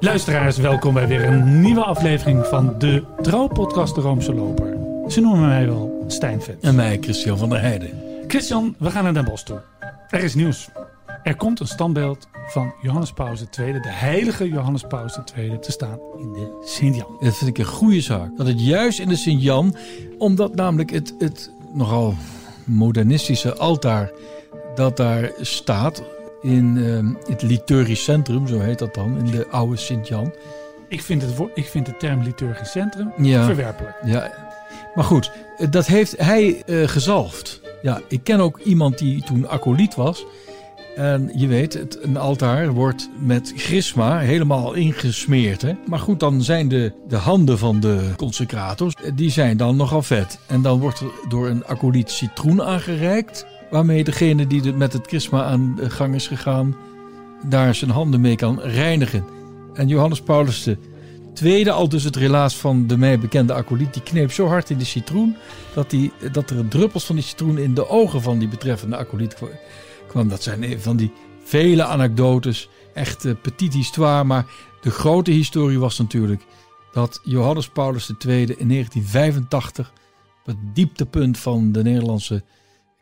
[0.00, 4.76] Luisteraars, welkom bij weer een nieuwe aflevering van de trouwpodcast De Roomse Loper.
[5.08, 6.60] Ze noemen mij wel Stijnvet.
[6.60, 7.90] En mij, Christian van der Heijden.
[8.26, 9.60] Christian, we gaan naar Den Bosch toe.
[10.08, 10.68] Er is nieuws.
[11.22, 15.98] Er komt een standbeeld van Johannes Paus II, de heilige Johannes Paus II, te staan
[16.18, 17.16] in de Sint-Jan.
[17.20, 18.36] Dat vind ik een goede zaak.
[18.36, 19.76] Dat het juist in de Sint-Jan,
[20.18, 22.14] omdat namelijk het, het nogal
[22.64, 24.10] modernistische altaar
[24.74, 26.02] dat daar staat
[26.42, 30.32] in eh, het liturgisch centrum, zo heet dat dan, in de oude Sint-Jan.
[30.88, 33.44] Ik vind, het, ik vind de term liturgisch centrum Ja.
[33.44, 33.96] verwerpelijk.
[34.04, 34.32] Ja,
[34.94, 37.60] maar goed, eh, dat heeft hij eh, gezalfd.
[37.82, 40.24] Ja, ik ken ook iemand die toen acoliet was.
[40.96, 45.62] En je weet, het, een altaar wordt met grisma helemaal ingesmeerd.
[45.62, 45.72] Hè?
[45.86, 50.02] Maar goed, dan zijn de, de handen van de consecrators, eh, die zijn dan nogal
[50.02, 50.38] vet.
[50.46, 53.46] En dan wordt er door een acoliet citroen aangereikt.
[53.70, 56.76] Waarmee degene die met het chrisma aan de gang is gegaan,
[57.44, 59.24] daar zijn handen mee kan reinigen.
[59.74, 60.68] En Johannes Paulus
[61.34, 64.78] tweede, al dus het relaas van de mij bekende acoliet, die kneep zo hard in
[64.78, 65.36] de citroen
[65.74, 69.34] dat, die, dat er druppels van die citroen in de ogen van die betreffende acoliet
[69.34, 69.46] kwa-
[70.08, 70.28] kwam.
[70.28, 74.24] Dat zijn van die vele anekdotes, echt petit histoire.
[74.24, 74.46] Maar
[74.80, 76.42] de grote historie was natuurlijk
[76.92, 79.92] dat Johannes Paulus II in 1985,
[80.40, 82.42] op het dieptepunt van de Nederlandse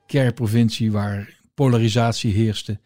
[0.06, 2.80] kerkprovincie waar polarisatie heerste,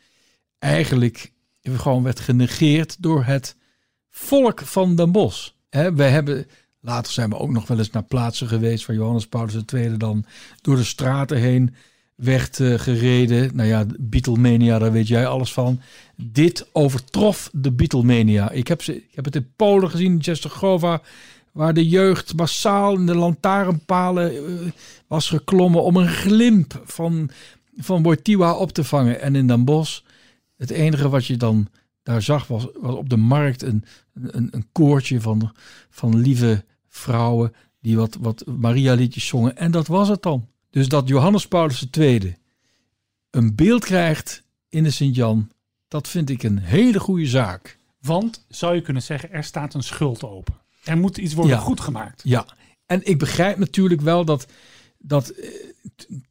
[0.59, 3.57] eigenlijk gewoon werd genegeerd door het
[4.11, 5.31] volk van Den.
[5.71, 6.47] Hè, wij hebben,
[6.81, 10.25] later zijn we ook nog wel eens naar plaatsen geweest waar Johannes Paulus II dan
[10.61, 11.75] door de straten heen
[12.15, 13.57] werd eh, gereden.
[13.57, 15.81] Nou ja, Beatlemania, daar weet jij alles van.
[16.17, 18.51] Dit overtrof de Beatlemania.
[18.51, 21.03] Ik heb, ze, ik heb het in Polen gezien, in Czestochowa,
[21.53, 24.71] waar de jeugd massaal in de lantaarnpalen eh,
[25.07, 27.31] was geklommen om een glimp van,
[27.77, 29.21] van Wojtyła op te vangen.
[29.21, 30.01] En in Den Bosch,
[30.57, 31.69] het enige wat je dan
[32.03, 33.85] daar zag was, was op de markt een,
[34.15, 35.53] een, een koortje van,
[35.91, 39.57] van lieve vrouwen die wat, wat Maria-liedjes zongen.
[39.57, 40.49] En dat was het dan.
[40.71, 42.37] Dus dat Johannes Paulus II
[43.31, 45.51] een beeld krijgt in de Sint-Jan,
[45.89, 47.79] dat vind ik een hele goede zaak.
[48.01, 50.55] Want, zou je kunnen zeggen, er staat een schuld open.
[50.85, 51.63] Er moet iets worden Ja.
[51.63, 52.21] goedgemaakt.
[52.25, 52.47] Ja,
[52.87, 54.47] en ik begrijp natuurlijk wel dat,
[54.99, 55.49] dat eh,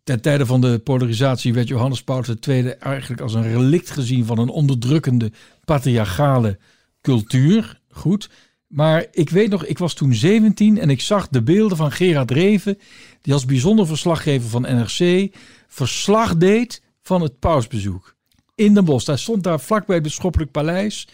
[0.03, 4.37] ten tijde van de polarisatie werd Johannes Paulus II eigenlijk als een relict gezien van
[4.37, 5.31] een onderdrukkende
[5.65, 6.59] patriarchale
[7.01, 7.79] cultuur.
[7.91, 8.29] Goed.
[8.67, 12.31] Maar ik weet nog, ik was toen 17 en ik zag de beelden van Gerard
[12.31, 12.77] Reven,
[13.21, 15.29] die als bijzonder verslaggever van NRC
[15.67, 18.15] verslag deed van het pausbezoek
[18.55, 19.07] in Den Bosch.
[19.07, 21.07] Hij stond daar vlakbij het Bisschoppelijk Paleis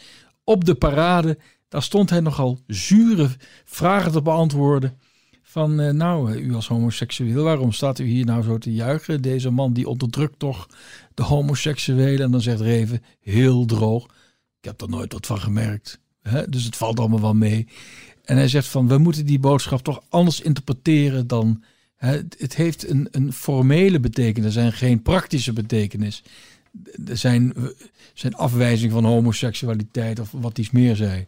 [0.43, 1.37] op de parade.
[1.75, 3.29] Daar stond hij nogal zure
[3.65, 4.97] vragen te beantwoorden.
[5.41, 9.21] Van, eh, nou, eh, u als homoseksueel, waarom staat u hier nou zo te juichen?
[9.21, 10.69] Deze man die onderdrukt toch
[11.13, 12.25] de homoseksuelen.
[12.25, 14.03] En dan zegt Reven, heel droog,
[14.59, 15.99] ik heb er nooit wat van gemerkt.
[16.49, 17.67] Dus het valt allemaal wel mee.
[18.23, 21.63] En hij zegt van, we moeten die boodschap toch anders interpreteren dan...
[22.37, 26.23] Het heeft een, een formele betekenis en geen praktische betekenis.
[27.13, 27.53] Zijn,
[28.13, 31.27] zijn afwijzing van homoseksualiteit of wat iets meer zei.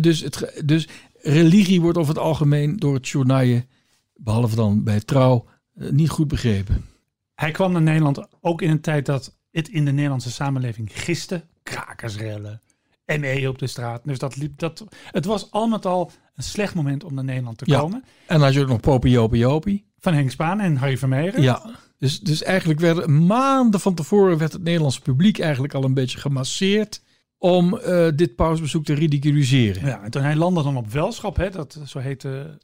[0.00, 0.88] Dus, het, dus
[1.22, 3.66] religie wordt over het algemeen door het journaille,
[4.14, 5.44] behalve dan bij trouw,
[5.74, 6.84] eh, niet goed begrepen.
[7.34, 11.44] Hij kwam naar Nederland ook in een tijd dat het in de Nederlandse samenleving giste.
[11.62, 12.60] Krakersrellen,
[13.06, 14.00] ME op de straat.
[14.04, 17.58] Dus dat liep, dat, het was al met al een slecht moment om naar Nederland
[17.58, 17.78] te Ja.
[17.78, 18.04] komen.
[18.26, 19.86] En dan had je ook nog Popie Jopie Jopie.
[19.98, 21.42] Van Henk Spaan en Harry Vermeeren.
[21.42, 25.94] Ja, dus, dus eigenlijk werden maanden van tevoren werd het Nederlandse publiek eigenlijk al een
[25.94, 27.02] beetje gemasseerd
[27.38, 29.86] om eh, dit pausbezoek te ridiculiseren.
[29.86, 32.58] Ja, en toen hij landde dan op Welschap, hè, dat zo heette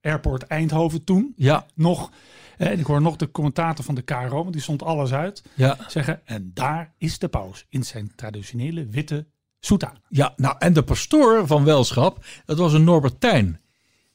[0.00, 1.32] Airport Eindhoven toen.
[1.36, 2.10] Ja, Nog,
[2.58, 5.76] eh, ik hoor nog de commentator van de KRO, want die stond alles uit, ja,
[5.88, 6.20] zeggen.
[6.26, 9.26] En daar is de paus in zijn traditionele witte
[9.60, 9.98] soutane.
[10.08, 10.32] ja.
[10.36, 13.60] Nou, en de pastoor van Welschap, dat was een Norbertijn.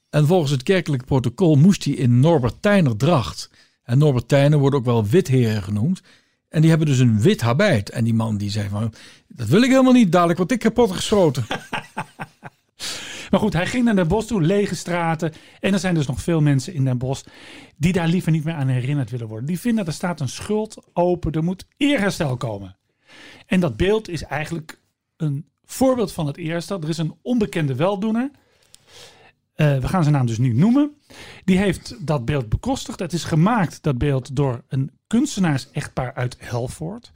[0.09, 3.49] En volgens het kerkelijk protocol moest hij in Norbertijner dracht.
[3.83, 6.01] En Norbertijnen worden ook wel witheren genoemd.
[6.55, 7.89] En die hebben dus een wit habit.
[7.89, 8.93] En die man die zei van,
[9.27, 11.45] dat wil ik helemaal niet, dadelijk word ik kapot geschoten.
[13.31, 15.33] Maar goed, hij ging naar Den Bosch toe, lege straten.
[15.59, 17.25] En er zijn dus nog veel mensen in Den Bosch
[17.77, 19.45] die daar liever niet meer aan herinnerd willen worden.
[19.45, 22.77] Die vinden er staat een schuld open, er moet eerherstel komen.
[23.45, 24.81] En dat beeld is eigenlijk
[25.17, 26.79] een voorbeeld van het eerste.
[26.81, 28.31] Er is een onbekende weldoener.
[29.55, 30.91] Eh, we gaan zijn naam dus niet noemen.
[31.45, 32.99] Die heeft dat beeld bekostigd.
[32.99, 37.11] Het is gemaakt, dat beeld, door een kunstenaars-echtpaar uit Helvoort.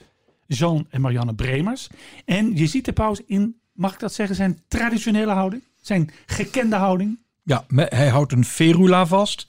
[0.45, 1.89] Jean en Marianne Bremers.
[2.25, 5.63] En je ziet de paus in, mag ik dat zeggen, zijn traditionele houding.
[5.81, 7.19] Zijn gekende houding.
[7.43, 9.47] Ja, hij houdt een ferula vast.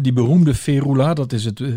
[0.00, 1.72] Die beroemde ferula, dat is het, eh,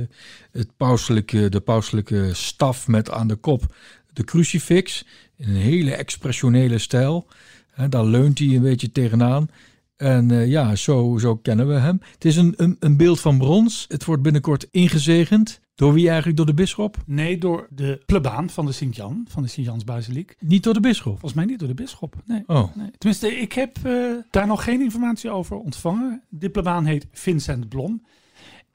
[0.51, 3.75] het pauselijke, de pauselijke staf met aan de kop
[4.13, 5.05] de crucifix.
[5.35, 7.27] In een hele expressionele stijl.
[7.89, 9.49] Daar leunt hij een beetje tegenaan.
[10.01, 12.01] En eh, ja, zo, zo kennen we hem.
[12.13, 13.85] Het is een, een, een beeld van brons.
[13.87, 15.59] Het wordt binnenkort ingezegend.
[15.75, 16.37] Door wie eigenlijk?
[16.37, 16.97] Door de bisschop?
[17.05, 20.35] Nee, door de plebaan van de Sint-Jan, van de Sint-Jansbasiliek.
[20.39, 21.11] Niet door de bisschop?
[21.11, 22.15] Volgens mij niet door de bisschop.
[22.25, 22.43] Nee.
[22.47, 22.91] Oh, nee.
[22.97, 23.93] Tenminste, ik heb eh,
[24.29, 26.23] daar nog geen informatie over ontvangen.
[26.29, 28.05] De plebaan heet Vincent Blom.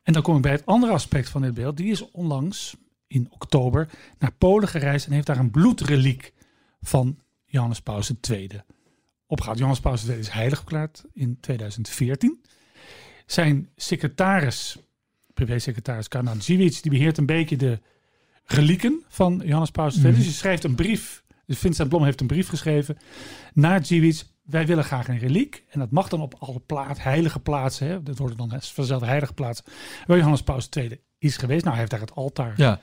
[0.02, 1.76] En dan kom ik bij het andere aspect van dit beeld.
[1.76, 2.76] Die is onlangs
[3.06, 3.88] in oktober
[4.18, 6.32] naar Polen gereisd en heeft daar een bloedreliek
[6.80, 8.48] van Johannes Paus II
[9.26, 9.58] opgehaald.
[9.58, 12.44] Johannes Paus II is heilig verklaard in 2014.
[13.26, 14.76] Zijn secretaris,
[15.34, 17.80] privé-secretaris Karnadziewic, die beheert een beetje de
[18.44, 20.06] relieken van Johannes Paus II.
[20.06, 20.14] Mhm.
[20.14, 22.96] Dus je schrijft een brief, dus Vincent Blom heeft een brief geschreven
[23.52, 24.22] naar Dziewic.
[24.42, 25.64] Wij willen graag een reliek.
[25.68, 27.86] En dat mag dan op alle plaat, heilige plaatsen.
[27.86, 29.64] Hè, dat worden dan vanzelf heilige plaatsen.
[30.06, 31.64] Waar Johannes Paus II is geweest.
[31.64, 32.80] Nou, hij heeft daar het altaar ja.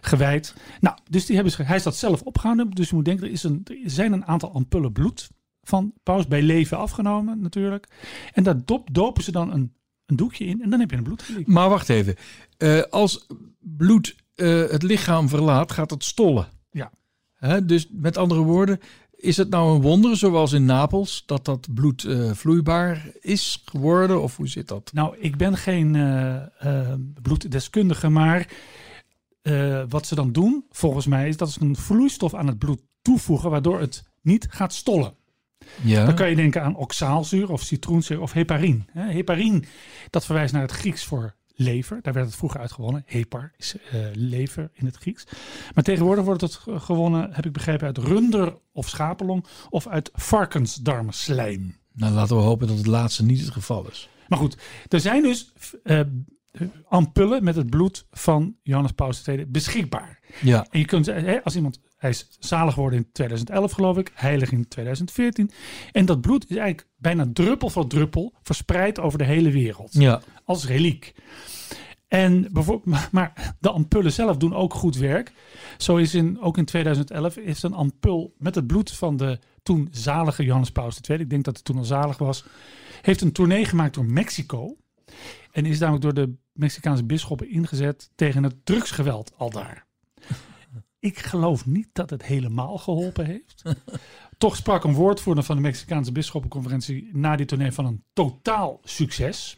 [0.00, 0.54] gewijd.
[0.80, 2.70] Nou, dus die hebben ze, hij is dat zelf opgehouden.
[2.70, 5.30] Dus je moet denken, er, is een, er zijn een aantal ampullen bloed
[5.70, 7.86] van Paus bij leven afgenomen natuurlijk.
[8.32, 9.72] En daar dop, dopen ze dan een,
[10.06, 11.46] een doekje in en dan heb je een bloedreliek.
[11.46, 12.16] Maar wacht even.
[12.56, 13.26] Eh, als
[13.58, 16.48] bloed eh, het lichaam verlaat, gaat het stollen.
[16.70, 16.90] Ja.
[17.34, 18.80] Hè, dus met andere woorden,
[19.14, 24.22] is het nou een wonder, zoals in Napels, dat dat bloed eh, vloeibaar is geworden?
[24.22, 24.90] Of hoe zit dat?
[24.92, 25.92] Nou, ik ben geen
[27.22, 28.48] bloeddeskundige, maar
[29.88, 33.50] wat ze dan doen, volgens mij, is dat ze een vloeistof aan het bloed toevoegen,
[33.50, 35.14] waardoor het niet gaat stollen.
[35.82, 36.04] Ja.
[36.04, 38.88] Dan kan je denken aan oxaalzuur of citroenzuur of heparin.
[38.92, 39.64] Hè, Heparin,
[40.10, 41.98] dat verwijst naar het Grieks voor lever.
[42.02, 43.02] Daar werd het vroeger uitgewonnen.
[43.06, 45.24] Hepar is eh, lever in het Grieks.
[45.74, 50.10] Maar tegenwoordig wordt het ge- gewonnen, heb ik begrepen, uit runder- of schapenlong of uit
[50.14, 51.76] varkensdarmslijm.
[51.92, 54.08] Nou, laten we hopen dat het laatste niet het geval is.
[54.28, 54.56] Maar goed,
[54.88, 55.52] er zijn dus
[55.84, 56.00] eh,
[56.88, 60.18] ampullen met het bloed van Johannes Paus II beschikbaar.
[60.40, 60.66] Ja.
[60.70, 61.12] En je kunt,
[61.44, 65.50] als iemand, hij is zalig geworden in 2011 geloof ik, heilig in 2014.
[65.92, 69.92] En dat bloed is eigenlijk bijna druppel voor druppel verspreid over de hele wereld.
[69.92, 70.20] Ja.
[70.44, 71.14] Als reliek.
[72.08, 75.32] En bijvoorbeeld, maar, de ampullen zelf doen ook goed werk.
[75.78, 79.88] Zo is in, ook in 2011 is een ampul met het bloed van de toen
[79.90, 82.44] zalige Johannes Paus II, ik denk dat het toen al zalig was,
[83.02, 84.76] heeft een tournee gemaakt door Mexico.
[85.52, 89.86] En is namelijk door de Mexicaanse bisschoppen ingezet tegen het drugsgeweld al daar.
[90.98, 93.62] Ik geloof niet dat het helemaal geholpen heeft.
[94.38, 99.56] Toch sprak een woordvoerder van de Mexicaanse bisschoppenconferentie na die tournee van een totaal succes.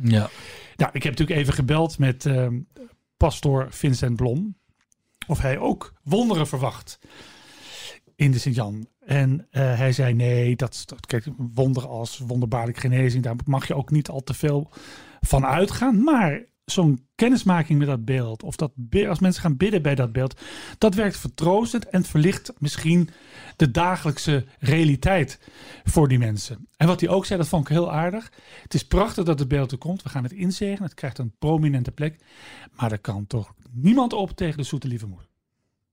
[0.00, 0.30] Ja.
[0.76, 2.58] Nou, ik heb natuurlijk even gebeld met ehm
[3.22, 4.56] pastoor Vincent Blom.
[5.26, 6.98] Of hij ook wonderen verwacht
[8.14, 8.86] in de Sint-Jan.
[9.00, 13.74] En eh, hij zei nee, dat, dat kijk, wonderen als wonderbaarlijke genezing, daar mag je
[13.74, 14.70] ook niet al te veel
[15.26, 16.02] van uitgaan.
[16.02, 18.72] Maar zo'n kennismaking met dat beeld, of dat
[19.08, 20.40] als mensen gaan bidden bij dat beeld,
[20.78, 23.10] dat werkt vertroostend en verlicht misschien
[23.56, 25.38] de dagelijkse realiteit
[25.84, 26.68] voor die mensen.
[26.76, 28.32] En wat hij ook zei, dat vond ik heel aardig.
[28.62, 30.02] Het is prachtig dat het beeld er komt.
[30.02, 30.82] We gaan het inzegenen.
[30.82, 32.16] Het krijgt een prominente plek.
[32.72, 35.26] Maar er kan toch niemand op tegen de zoete lieve moeder.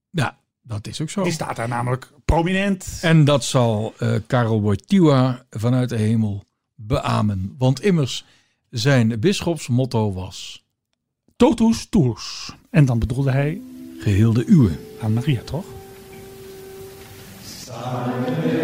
[0.10, 1.24] ja, dat is ook zo.
[1.24, 3.00] Die staat daar namelijk prominent.
[3.02, 6.44] En dat zal eh Karel Wojtyła vanuit de hemel
[6.76, 7.56] beamen.
[7.58, 8.26] Want immers
[8.70, 10.68] zijn bisschopsmotto was...
[11.36, 12.54] Totus tuus.
[12.70, 13.62] En dan bedoelde hij
[14.00, 14.72] Geheel de uwe.
[15.02, 15.66] aan Maria, toch?
[17.44, 18.59] Spes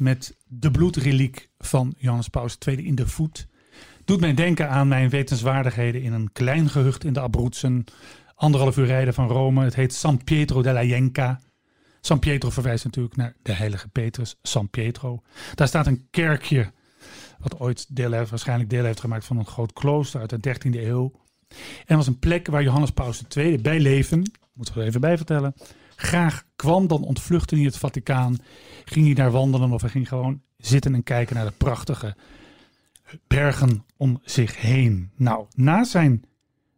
[0.00, 3.46] met de bloedreliek van Johannes Paus II in de voet.
[4.04, 7.84] Doet mij denken aan mijn wetenswaardigheden in een klein gehucht in de Abruzzen.
[8.34, 9.64] Anderhalf uur rijden van Rome.
[9.64, 11.40] Het heet San Pietro della Jenca.
[12.00, 15.22] San Pietro verwijst natuurlijk naar de heilige Petrus, San Pietro.
[15.54, 16.72] Daar staat een kerkje,
[17.38, 20.70] wat ooit deel heeft, waarschijnlijk deel heeft gemaakt van een groot klooster uit de 13e
[20.70, 21.12] eeuw.
[21.86, 25.16] En was een plek waar Johannes Paus II bij leven, moeten we er even bij
[25.16, 25.54] vertellen,
[25.96, 26.86] graag kwam.
[26.86, 28.36] Dan ontvluchtte hij het Vaticaan,
[28.84, 32.16] ging hij daar wandelen of hij ging gewoon zitten en kijken naar de prachtige
[33.26, 35.10] bergen om zich heen.
[35.16, 36.24] Nou, na zijn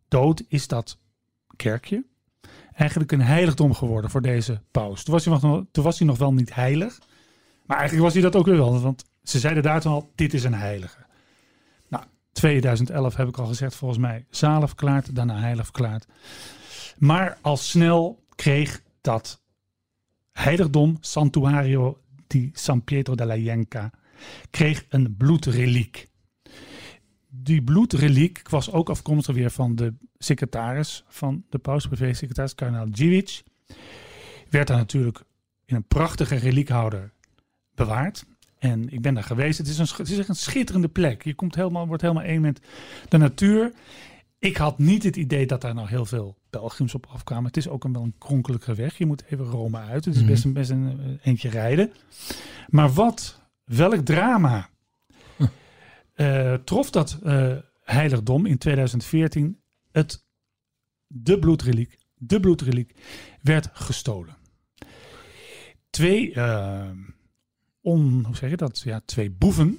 [0.08, 0.98] dood is dat
[1.56, 2.04] kerkje
[2.78, 5.04] eigenlijk een heiligdom geworden voor deze paus.
[5.04, 6.98] Toen was hij nog, toen was hij nog wel niet heilig,
[7.66, 10.34] maar eigenlijk was hij dat ook weer wel, want ze zeiden daar toen al, dit
[10.34, 11.06] is een heilige.
[11.88, 16.06] Nou, 2011 heb ik al gezegd, volgens mij zalig verklaard, daarna heilig verklaard.
[16.98, 19.42] Maar al snel kreeg dat
[20.32, 23.90] heiligdom, Santuario di San Pietro della Jenca,
[24.50, 26.08] kreeg een bloedreliek.
[27.28, 33.42] Die bloedreliek was ook afkomstig weer van de secretaris van de paus, privé-secretaris, kardinaal Dziwic.
[34.50, 35.22] Werd daar natuurlijk
[35.64, 37.12] in een prachtige reliekhouder
[37.74, 38.24] bewaard.
[38.58, 39.58] En ik ben daar geweest.
[39.58, 41.24] Het is, een, het is een schitterende plek.
[41.24, 42.60] Je komt helemaal, wordt helemaal één met
[43.08, 43.72] de natuur.
[44.38, 47.46] Ik had niet het idee dat daar nou heel veel pelgrims op afkwamen.
[47.46, 48.98] Het is ook een wel een kronkelige weg.
[48.98, 50.04] Je moet even Rome uit.
[50.04, 51.92] Het is best een, best een eh, eentje rijden.
[52.68, 54.68] Maar wat, welk drama
[56.14, 59.60] eh, trof dat eh, heiligdom in 2014
[59.92, 60.26] het
[61.06, 62.94] de bloedreliek, de bloedreliek
[63.42, 64.36] werd gestolen.
[65.90, 66.34] Twee,
[67.80, 68.80] on, hoe zeg je dat?
[68.80, 69.78] Ja, twee boeven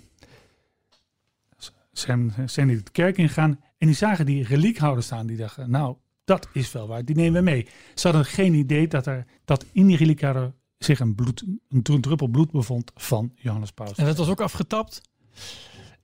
[1.92, 5.28] zijn, zijn die de kerk ingegaan en die zagen die reliekhouder staan.
[5.28, 5.96] Die dachten, nou,
[6.30, 7.68] dat is wel waar, die nemen we mee.
[7.96, 12.00] Ze hadden geen idee dat er dat in die reliekhouder zich een, bloed, een dru-
[12.00, 13.98] druppel bloed bevond van Johannes Paus.
[13.98, 15.02] En dat was ook afgetapt?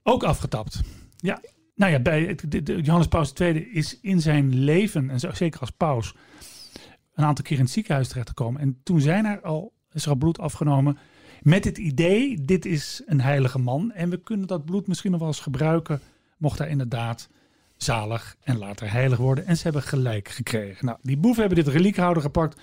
[0.03, 0.81] Ook afgetapt.
[1.17, 1.41] Ja,
[1.75, 5.59] nou ja, bij het- de, de- Johannes Paus II is in zijn leven, en zeker
[5.59, 6.15] als paus,
[7.13, 8.61] een aantal keer in het ziekenhuis terechtgekomen.
[8.61, 10.97] En toen zijn er al, is er al bloed afgenomen
[11.41, 13.91] met het idee, dit is een heilige man.
[13.91, 16.01] En we kunnen dat bloed misschien nog wel eens gebruiken,
[16.37, 17.29] mocht hij inderdaad
[17.77, 19.45] zalig en later heilig worden.
[19.45, 20.85] En ze hebben gelijk gekregen.
[20.85, 22.61] Nou, die boeven hebben dit reliekhouder gepakt,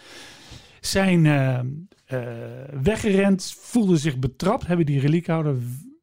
[0.81, 1.64] zijn eh, eh,
[2.83, 5.57] weggerend, voelden zich betrapt, hebben die reliekhouder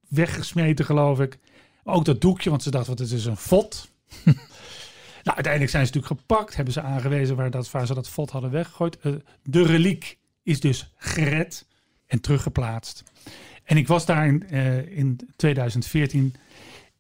[0.08, 1.38] weggesmeten, geloof ik.
[1.84, 3.90] Ook dat doekje, want ze dachten, wat het is een vod.
[5.24, 8.30] nou, uiteindelijk zijn ze natuurlijk gepakt, hebben ze aangewezen waar, dat, waar ze dat vod
[8.30, 9.00] hadden weggegooid.
[9.00, 9.14] Eh,
[9.44, 11.66] de reliek is dus gered
[12.08, 13.04] en teruggeplaatst.
[13.64, 14.50] En ik was daar in,
[14.90, 16.36] in 2014.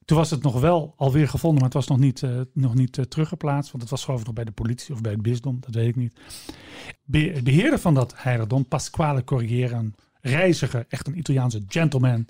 [0.09, 2.97] Toen was het nog wel alweer gevonden, maar het was nog niet, eh, nog niet
[2.97, 3.71] eh, teruggeplaatst.
[3.71, 5.87] Want het was geloof ik nog bij de politie of bij het bisdom, dat weet
[5.87, 6.19] ik niet.
[7.03, 12.27] Be- beheerder van dat heiligdom, Pasquale Corriere, een reiziger, echt een Italiaanse gentleman.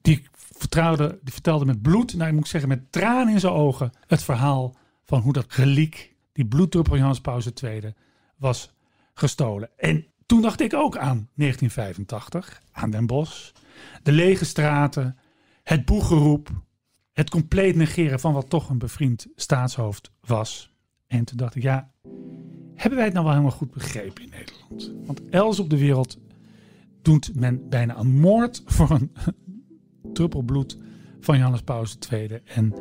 [0.00, 3.92] Die, vertrouwde, die vertelde met bloed, nou ik moet zeggen met tranen in zijn ogen,
[4.06, 7.94] het verhaal van hoe dat reliek, die bloeddruppel Johannes Paus II,
[8.36, 8.72] was
[9.14, 9.70] gestolen.
[9.76, 13.50] En toen dacht ik ook aan 1985, aan Den Bosch,
[14.02, 15.18] de lege straten,
[15.62, 16.50] het boegeroep,
[17.18, 20.72] het compleet negeren van wat toch een bevriend staatshoofd was.
[21.06, 21.90] En toen dacht ik, ja,
[22.74, 25.06] hebben wij het nou wel helemaal goed begrepen in Nederland?
[25.06, 26.18] Want elders op de wereld
[27.02, 29.12] doet men bijna een moord voor een
[30.12, 30.78] druppel bloed
[31.20, 32.40] van Johannes Paus II.
[32.44, 32.74] En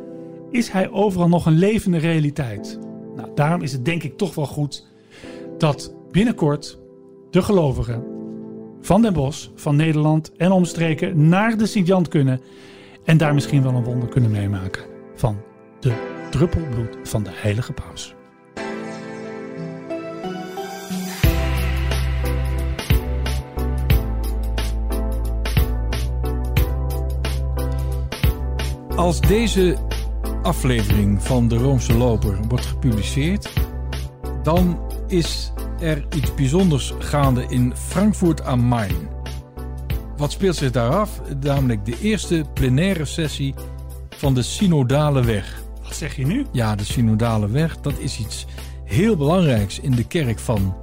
[0.52, 2.80] is hij overal nog een levende realiteit?
[3.16, 4.88] Nou, daarom is het denk ik toch wel goed
[5.58, 6.80] dat binnenkort
[7.32, 8.04] de gelovigen
[8.82, 12.42] van Den Bosch, van Nederland en omstreken naar de Sint-Jan kunnen.
[13.08, 14.84] En daar misschien wel een wonder kunnen meemaken
[15.16, 15.42] van
[15.80, 15.94] de
[16.30, 18.16] druppel bloed van de heilige paus.
[28.96, 29.78] Als deze
[30.42, 33.54] aflevering van de Roomse Loper wordt gepubliceerd,
[34.44, 39.17] dan is er iets bijzonders gaande in Frankfurt am Main.
[40.18, 41.22] Wat speelt zich daar af?
[41.40, 43.54] Namelijk de eerste plenaire sessie
[44.10, 45.62] van de Synodale Weg.
[45.84, 46.46] Wat zeg je nu?
[46.52, 48.46] Ja, de Synodale Weg, dat is iets
[48.84, 50.76] heel belangrijks in de kerk van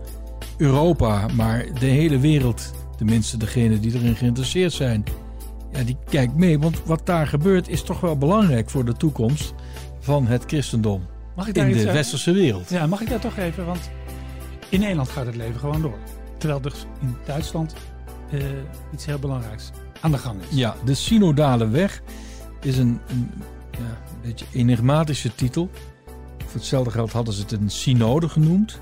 [0.57, 5.05] Europa, maar de hele wereld, tenminste degenen die erin geïnteresseerd zijn,
[5.73, 6.59] ja, die kijkt mee.
[6.59, 9.55] Want wat daar gebeurt is toch wel belangrijk voor de toekomst
[10.01, 11.97] van het christendom Mag ik daar in de zeggen?
[11.97, 12.71] westerse wereld.
[12.71, 13.67] Ja, mag ik daar toch even?
[13.67, 13.91] Want
[14.69, 15.99] in Nederland gaat het leven gewoon door.
[16.39, 17.75] Terwijl dus in Duitsland
[18.39, 18.47] eh,
[18.93, 20.57] iets heel belangrijks aan de gang is.
[20.57, 22.03] Ja, de Synodale Weg
[22.61, 23.31] is een, een,
[23.71, 25.71] ja, een beetje enigmatische titel.
[26.39, 28.81] Voor hetzelfde geld hadden ze het een synode genoemd.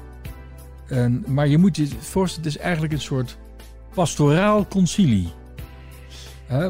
[0.87, 3.37] En, maar je moet je voorstellen, het is eigenlijk een soort
[3.95, 5.33] pastoraal concilie.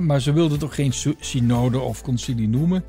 [0.00, 2.84] Maar ze wilden toch geen synode of concilie noemen,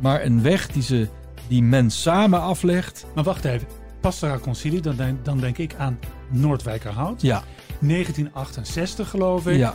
[0.00, 1.08] maar een weg die, ze,
[1.48, 3.06] die men samen aflegt.
[3.14, 3.68] Maar wacht even.
[4.00, 7.22] Pastoraal Concilie, dan denk, dan denk ik aan Noordwijkerhout.
[7.22, 7.42] Ja,
[7.80, 9.56] 1968 geloof ik.
[9.56, 9.74] ja,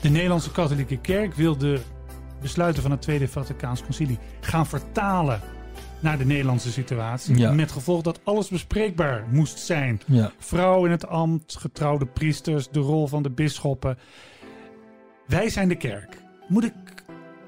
[0.00, 1.80] De Nederlandse katholieke kerk wil de
[2.40, 5.40] besluiten van het Tweede Vaticaans Concilie gaan vertalen
[6.00, 7.36] naar de Nederlandse situatie.
[7.38, 7.52] Ja.
[7.52, 10.00] Met gevolg dat alles bespreekbaar moest zijn.
[10.06, 10.32] ja.
[10.38, 13.98] Vrouw in het ambt, getrouwde priesters, de rol van de bisschoppen.
[15.26, 16.16] Wij zijn de kerk.
[16.48, 16.74] Moet ik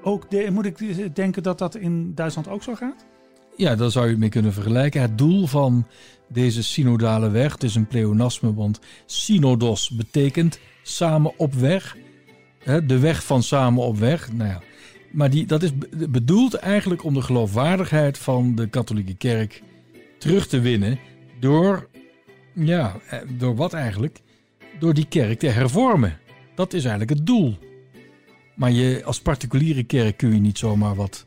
[0.02, 3.06] ook de, moet ik denken dat dat in Duitsland ook zo gaat?
[3.56, 5.00] Ja, daar zou je het mee kunnen vergelijken.
[5.00, 5.86] Het doel van
[6.28, 11.96] deze synodale weg, het is een pleonasme, want synodos betekent samen op weg.
[12.86, 14.32] De weg van samen op weg.
[14.32, 14.62] Nou ja,
[15.12, 19.62] maar die, dat is be- bedoeld eigenlijk om de geloofwaardigheid van de katholieke kerk
[20.18, 20.98] terug te winnen
[21.40, 21.88] door,
[22.54, 24.20] ja, eh, door wat eigenlijk?
[24.78, 26.18] Door die kerk te hervormen.
[26.54, 27.56] Dat is eigenlijk het doel.
[28.54, 31.24] Maar je, als particuliere kerk kun je niet zomaar wat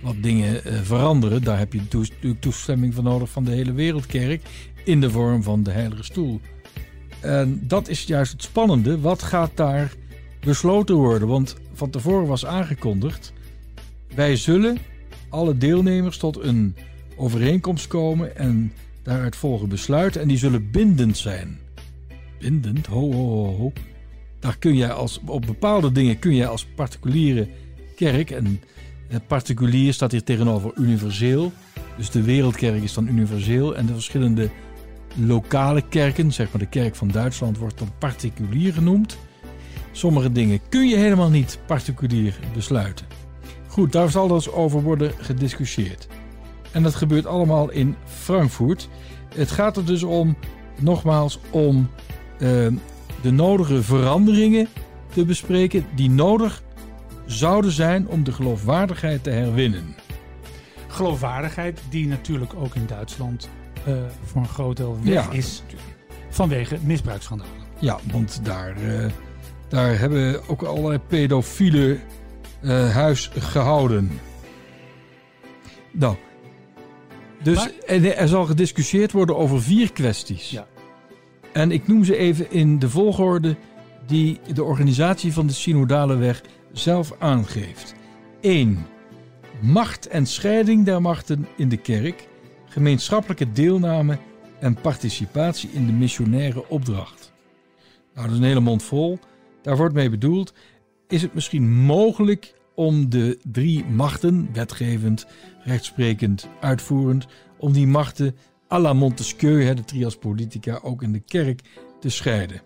[0.00, 1.42] wat dingen eh, veranderen.
[1.42, 4.42] Daar heb je toestemming voor nodig van de hele wereldkerk
[4.84, 6.40] in de vorm van de Heilige Stoel.
[7.20, 9.00] En dat is juist het spannende.
[9.00, 9.92] Wat gaat daar
[10.40, 11.28] besloten worden?
[11.28, 13.32] Want van tevoren was aangekondigd:
[14.14, 14.78] wij zullen
[15.28, 16.76] alle deelnemers tot een
[17.16, 21.58] overeenkomst komen en daaruit volgen besluiten en die zullen bindend zijn.
[22.38, 22.86] Bindend?
[22.86, 23.72] Ho, ho, ho, ho.
[24.38, 27.48] Daar kun jij als, op bepaalde dingen kun jij als particuliere
[27.96, 28.60] kerk en
[29.10, 31.52] eh, particulier staat hier tegenover universeel.
[31.96, 33.76] Dus de wereldkerk is dan universeel.
[33.76, 34.50] En de verschillende
[35.14, 39.16] lokale kerken, zeg maar de kerk van Duitsland, wordt dan particulier genoemd.
[39.92, 43.06] Sommige dingen kun je helemaal niet particulier besluiten.
[43.66, 46.08] Goed, daar zal dus over worden gediscussieerd.
[46.72, 48.88] En dat gebeurt allemaal in Frankfurt.
[49.34, 50.36] Het gaat er dus om,
[50.80, 51.90] nogmaals, om
[52.38, 52.66] eh,
[53.22, 54.68] de nodige veranderingen
[55.12, 56.62] te bespreken die nodig
[57.30, 59.94] zouden zijn om de geloofwaardigheid te herwinnen.
[60.88, 63.48] Geloofwaardigheid, die natuurlijk ook in Duitsland
[63.84, 65.30] eh, voor een groot deel weg Ja.
[65.30, 65.62] is
[66.30, 67.52] vanwege misbruiksschandalen.
[67.78, 69.06] Ja, want daar, eh,
[69.68, 72.00] daar hebben ook allerlei pedofielen
[72.60, 74.10] eh, huis gehouden.
[75.92, 76.16] Nou,
[77.42, 80.50] dus Maar- en er zal gediscussieerd worden over vier kwesties.
[80.50, 80.66] Ja.
[81.52, 83.56] En ik noem ze even in de volgorde
[84.06, 87.94] die de organisatie van de Synodale Weg zelf aangeeft.
[88.40, 88.86] 1.
[89.60, 92.28] Macht en scheiding der machten in de kerk,
[92.64, 94.18] gemeenschappelijke deelname
[94.60, 97.32] en participatie in de missionaire opdracht.
[98.14, 99.18] Nou, dat is een hele mond vol.
[99.62, 100.52] Daar wordt mee bedoeld,
[101.08, 105.26] is het misschien mogelijk om de drie machten, wetgevend,
[105.64, 107.26] rechtsprekend, uitvoerend,
[107.58, 108.36] om die machten
[108.72, 111.60] à la Montesquieu, de trias politica, ook in de kerk
[112.00, 112.62] te scheiden.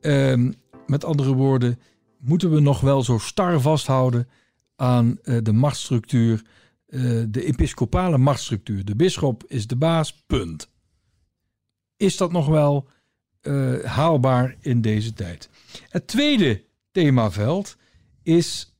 [0.00, 0.52] Ehm,
[0.86, 1.78] met andere woorden,
[2.20, 4.28] moeten we nog wel zo star vasthouden
[4.76, 6.42] aan eh, de machtsstructuur,
[6.86, 8.84] eh, de episcopale machtsstructuur.
[8.84, 10.70] De bisschop is de baas, punt.
[11.96, 12.88] Is dat nog wel
[13.40, 15.50] eh, haalbaar in deze tijd?
[15.88, 17.76] Het tweede themaveld
[18.22, 18.74] is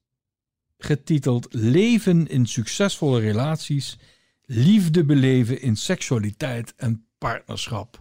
[0.78, 3.98] getiteld Leven in succesvolle relaties,
[4.44, 7.98] liefde beleven in seksualiteit en partnerschap.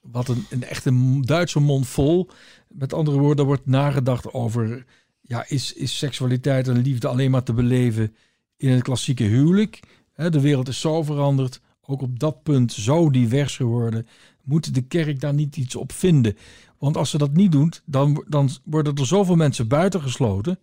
[0.00, 2.30] Wat een, een echte Duitse mond vol.
[2.68, 4.84] Met andere woorden, er wordt nagedacht over...
[5.20, 8.14] Ja, is, is seksualiteit en liefde alleen maar te beleven
[8.56, 9.80] in het klassieke huwelijk?
[10.14, 11.60] De wereld is zo veranderd.
[11.80, 14.06] Ook op dat punt zo divers geworden.
[14.44, 16.36] Moet de kerk daar niet iets op vinden?
[16.78, 20.58] Want als ze dat niet doet, dan, dan worden er zoveel mensen buitengesloten.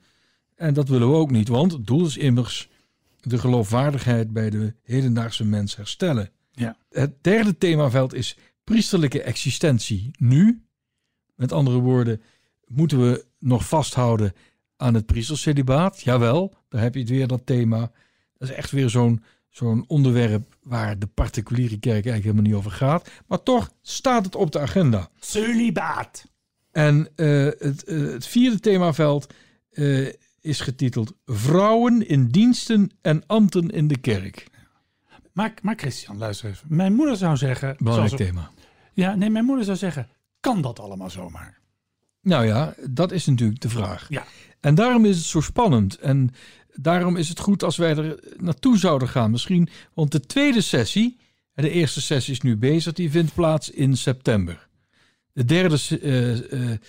[0.56, 2.69] En dat willen we ook niet, want het doel is immers
[3.21, 6.30] de geloofwaardigheid bij de hedendaagse mens herstellen.
[6.52, 6.78] Ja.
[6.89, 10.62] Het derde themaveld is priesterlijke existentie nu.
[11.36, 12.21] Met andere woorden,
[12.65, 14.34] moeten we nog vasthouden
[14.77, 16.01] aan het priestercelibaat?
[16.01, 17.80] Jawel, daar heb je het weer, dat thema.
[18.38, 22.71] Dat is echt weer zo'n zo'n onderwerp waar de particuliere kerk eigenlijk helemaal niet over
[22.71, 23.10] gaat.
[23.27, 25.10] Maar toch staat het op de agenda.
[25.19, 26.25] Celibaat.
[26.71, 29.34] En eh, het, eh, het vierde themaveld
[29.69, 30.08] eh,
[30.41, 34.47] is getiteld Vrouwen in diensten en ambten in de kerk.
[35.34, 36.67] Maar, maar Christian, luister even.
[36.69, 37.75] Mijn moeder zou zeggen...
[37.77, 38.51] Belangrijk zoals- thema.
[38.97, 40.07] Ja, nee, mijn moeder zou zeggen...
[40.39, 41.60] Kan dat allemaal zomaar?
[42.21, 44.05] Nou ja, dat is natuurlijk de vraag.
[44.10, 44.25] Ja.
[44.60, 45.97] En daarom is het zo spannend.
[45.97, 46.29] En
[46.73, 49.31] daarom is het goed als wij er naartoe zouden gaan.
[49.31, 51.19] Misschien, want de tweede sessie,
[51.53, 54.67] de eerste sessie is nu bezig, die vindt plaats in september.
[55.33, 56.79] De derde eh, eh,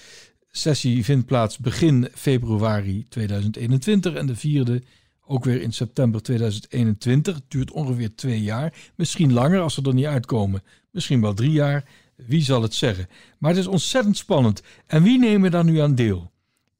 [0.50, 4.82] sessie vindt plaats begin februari 2021 en de vierde
[5.28, 7.34] ook weer in september 2021.
[7.34, 10.62] Het duurt ongeveer twee jaar, misschien langer als ze er niet uitkomen.
[10.90, 11.84] Misschien wel drie jaar.
[12.16, 13.08] Wie zal het zeggen?
[13.38, 14.62] Maar het is ontzettend spannend.
[14.86, 16.30] En wie nemen daar nu aan deel?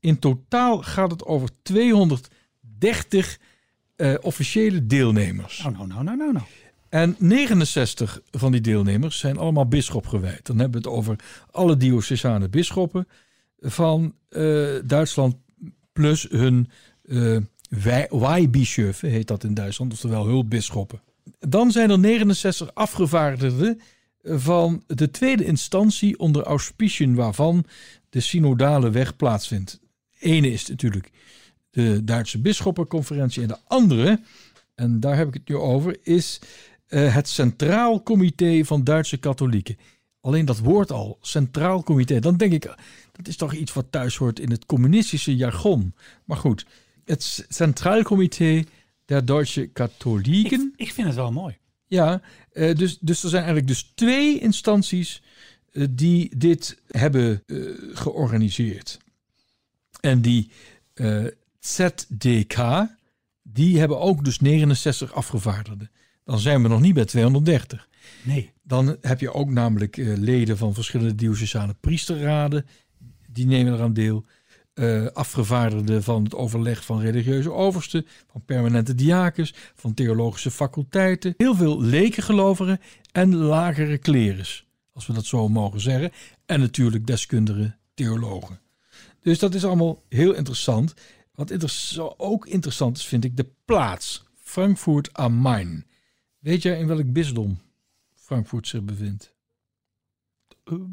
[0.00, 3.38] In totaal gaat het over 230
[3.96, 5.62] eh, officiële deelnemers.
[5.62, 6.44] Nou, nou, nou, nou, nou, nou.
[6.88, 10.46] En 69 van die deelnemers zijn allemaal bisschop gewijd.
[10.46, 11.16] Dan hebben we het over
[11.50, 13.08] alle diocesane bisschoppen
[13.60, 15.36] van eh, Duitsland
[15.92, 16.70] plus hun
[17.02, 17.36] eh
[17.68, 21.00] Weihbischöfe, heet dat in Duitsland, oftewel hulpbisschoppen.
[21.38, 23.80] Dan zijn er 69 afgevaardigden
[24.22, 27.64] van de tweede instantie onder auspiciën waarvan
[28.10, 29.80] de synodale weg plaatsvindt.
[30.18, 31.10] Ene is natuurlijk
[31.70, 34.20] de Duitse bisschoppenconferentie en de andere,
[34.74, 36.40] en daar heb ik het nu over, is
[36.86, 39.76] eh, het Centraal Comité van Duitse Katholieken.
[40.20, 42.62] Alleen dat woord al, Centraal Comité, dan denk ik,
[43.12, 45.94] dat is toch iets wat thuis hoort in het communistische jargon.
[46.24, 46.66] Maar goed,
[47.08, 48.64] het Centraal Comité
[49.04, 50.72] der Duitse Katholieken.
[50.76, 51.56] Ik, ik vind het wel mooi.
[51.86, 52.20] Ja,
[52.52, 55.22] eh, dus, dus er zijn eigenlijk dus twee instanties
[55.72, 57.56] eh, die dit hebben eh,
[57.92, 58.98] georganiseerd.
[60.00, 60.50] En die
[61.60, 62.86] ZDK,
[63.42, 65.90] die hebben ook dus 69 afgevaardigden.
[66.24, 67.88] Dan zijn we nog niet bij 230.
[68.22, 68.52] Nee.
[68.62, 72.66] Dan heb je ook namelijk leden van verschillende diocesane priesterraden.
[73.28, 74.24] Die nemen eraan deel.
[75.12, 78.06] Afgevaardigden van het overleg van religieuze oversten.
[78.30, 79.54] Van permanente diakens.
[79.74, 81.34] Van theologische faculteiten.
[81.36, 82.80] Heel veel lekengelovigen
[83.12, 84.66] en lagere klerus.
[84.92, 86.12] Als we dat zo mogen zeggen.
[86.46, 88.60] En natuurlijk deskundige theologen.
[89.20, 90.94] Dus dat is allemaal heel interessant.
[91.34, 94.24] Wat ook interessant is, vind ik de plaats.
[94.36, 95.86] Frankfurt am Main.
[96.38, 97.58] Weet jij in welk bisdom
[98.14, 99.34] Frankfurt zich bevindt?
[100.64, 100.86] Ehm,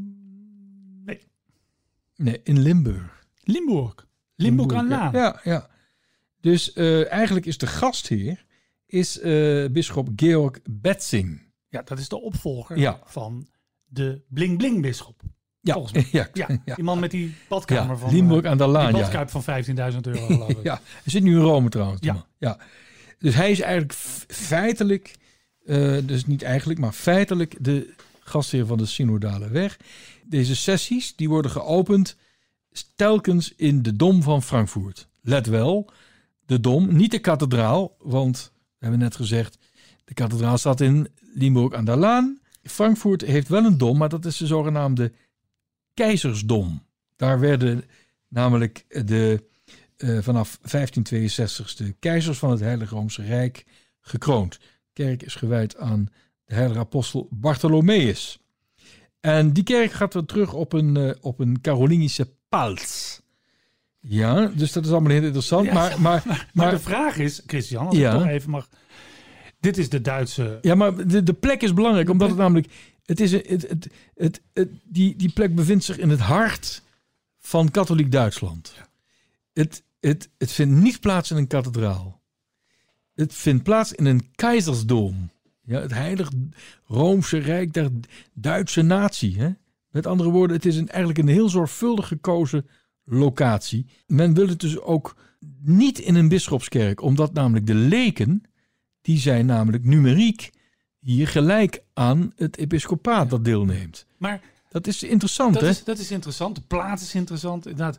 [1.04, 1.19] nee.
[2.15, 3.14] Nee, in Limburg.
[3.47, 4.08] Limburg.
[4.36, 4.88] Limburg aan.
[4.88, 5.12] Laan.
[5.13, 5.69] Ja, ja.
[6.41, 8.45] Dus eh, eigenlijk is de gastheer
[8.86, 11.41] is eh bisschop Georg Betzing.
[11.69, 12.99] Ja, dat is de opvolger Ja.
[13.05, 13.47] van
[13.86, 15.21] de Bling Bling bisschop.
[15.62, 16.08] Ja, Volgens mij.
[16.34, 18.91] ja, Ja, die man met die badkamer Ja, van Limburg eh, aan de die Laan.
[18.95, 18.99] Ja.
[18.99, 19.43] badkuip van
[19.93, 20.63] 15.000 euro geloof ik.
[20.69, 22.01] ja, hij zit nu in Rome trouwens.
[22.01, 22.25] die Ja.
[22.38, 22.58] ja.
[23.19, 23.93] Dus hij is eigenlijk
[24.27, 25.15] feitelijk,
[26.03, 29.77] dus niet eigenlijk, maar feitelijk de gastheer van de Synodale Weg.
[30.25, 32.15] Deze sessies die worden geopend
[32.96, 35.08] telkens in de Dom van Frankfurt.
[35.22, 35.92] Let wel,
[36.46, 39.58] de Dom, niet de kathedraal, want we hebben net gezegd,
[40.06, 42.40] de kathedraal staat in Limburg aan der Laan.
[42.64, 45.12] Frankfurt heeft wel een dom, maar dat is de zogenaamde
[45.94, 46.84] keizersdom.
[47.16, 47.84] Daar werden
[48.28, 49.44] namelijk de,
[49.98, 53.66] eh, vanaf 1562 de keizers van het Heilige Roomse Rijk
[54.02, 54.54] gekroond.
[54.54, 56.10] De kerk is gewijd aan
[56.46, 58.40] de heilige apostel Bartholomeus.
[59.20, 63.22] En die kerk gaat weer terug op een, eh, op een Carolingische pals.
[64.00, 65.65] Ja, dus dat is allemaal heel interessant.
[65.65, 68.13] Ja, maar, maar, Maar, maar, de vraag is, Christian, als Ja.
[68.13, 68.70] ik toch even mag...
[69.60, 70.58] Dit is de Duitse...
[70.62, 72.68] Ja, maar de, de plek is belangrijk, omdat het namelijk...
[73.06, 76.82] Het is, het, het, het, het- die, die plek bevindt zich in het hart
[77.39, 78.74] van katholiek Duitsland.
[79.54, 82.22] Het, het, het vindt niet plaats in een kathedraal.
[83.15, 85.30] Het vindt plaats in een keizersdom.
[85.63, 86.30] Ja, het heilig
[86.88, 87.89] Roomse Rijk der
[88.34, 89.38] Duitse natie.
[89.39, 89.50] Hè?
[89.95, 92.67] Met andere woorden, het is een, eigenlijk een heel zorgvuldig gekozen
[93.03, 93.86] locatie.
[94.08, 95.15] Men wil het dus ook
[95.62, 98.43] niet in een bisschopskerk, omdat namelijk de leken,
[99.01, 100.49] die zijn namelijk numeriek
[100.99, 104.05] hier gelijk aan het episcopaat dat deelneemt.
[104.17, 105.69] Maar Dat is interessant, dat hè?
[105.69, 106.55] is, dat is interessant.
[106.55, 107.65] De plaats is interessant.
[107.65, 107.97] Inderdaad,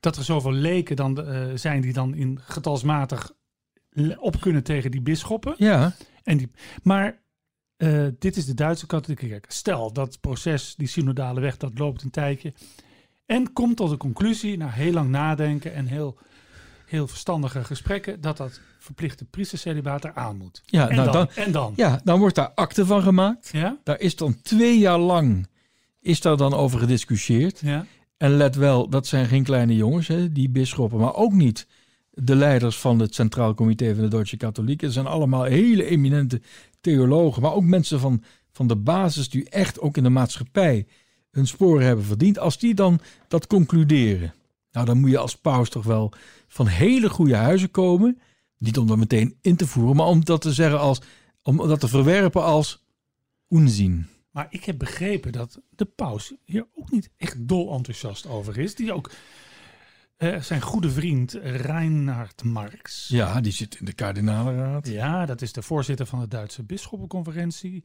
[0.00, 3.32] dat er zoveel leken dan, eh, zijn die dan in getalsmatig
[4.16, 5.54] op kunnen tegen die bisschoppen.
[5.56, 6.50] Ja, En die,
[6.82, 7.22] maar
[7.76, 9.44] eh, dit is de Duitse katholieke kerk.
[9.48, 12.52] Stel, dat proces, die synodale weg, dat loopt een tijdje.
[13.26, 16.18] En komt tot de conclusie, na heel lang nadenken en heel,
[16.86, 20.62] heel verstandige gesprekken, dat dat verplichte priestercelibaat eraan moet.
[20.66, 21.72] ja, En, nou, dan, dan, en dan?
[21.76, 23.48] ja, dan wordt daar akte van gemaakt.
[23.52, 23.78] Ja?
[23.82, 25.46] Daar is dan twee jaar lang
[26.00, 27.60] is daar dan over gediscussieerd.
[27.60, 27.86] Ja?
[28.16, 31.66] En let wel, dat zijn geen kleine jongens, hè, die bisschoppen, maar ook niet
[32.10, 34.84] de leiders van het Centraal Comité van de Duitse Katholieken.
[34.86, 36.40] Het zijn allemaal hele eminente
[36.84, 40.86] theologen, maar ook mensen van, van de basis die echt ook in de maatschappij
[41.30, 42.38] hun sporen hebben verdiend.
[42.38, 44.34] Als die dan dat concluderen,
[44.70, 46.12] nou dan moet je als paus toch wel
[46.48, 48.18] van hele goede huizen komen.
[48.58, 51.00] Niet om dat meteen in te voeren, maar om dat te zeggen als,
[51.42, 52.84] om dat te verwerpen als
[53.48, 54.06] onzin.
[54.30, 58.74] Maar ik heb begrepen dat de paus hier ook niet echt dol enthousiast over is.
[58.74, 59.10] Die ook
[60.16, 63.08] eh, zijn goede vriend Reinhard Marx.
[63.08, 64.88] Ja, die zit in de kardinalenraad.
[64.88, 67.84] Ja, dat is de voorzitter van de Duitse bisschoppenconferentie.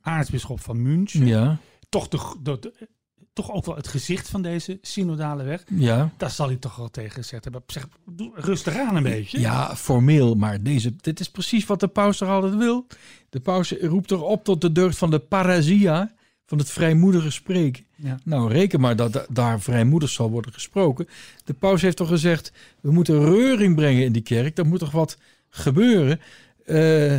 [0.00, 1.26] Aartsbisschop van München.
[1.26, 1.56] Ja,
[1.88, 2.88] Toch, de, de- de-
[3.32, 5.64] toch ook wel het gezicht van deze synodale weg.
[5.68, 6.12] ja.
[6.16, 7.62] Daar zal hij toch wel tegen gezegd hebben.
[7.66, 7.86] Zeg,
[8.34, 9.40] rustig aan een beetje.
[9.40, 12.86] Ja, formeel, maar deze, dit is precies wat de paus er altijd wil.
[13.30, 16.14] De paus roept erop tot de deugd van de parasia,
[16.46, 17.84] van het vrijmoedige spreken.
[17.96, 18.18] Ja.
[18.24, 21.08] Nou, reken maar dat da- daar vrijmoedig zal worden gesproken.
[21.44, 24.58] De paus heeft toch gezegd, we moeten reuring brengen in die kerk.
[24.58, 26.20] Er moet toch wat gebeuren.
[26.64, 27.16] Eh,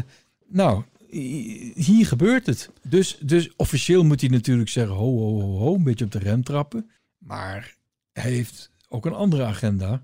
[0.48, 2.70] nou, hi- hier gebeurt het.
[2.84, 6.20] Dus, dus officieel moet hij natuurlijk zeggen, ho, ho, ho, ho, een beetje op de
[6.20, 6.90] rem trappen.
[7.18, 7.76] Maar
[8.14, 10.04] hij heeft ook een andere agenda.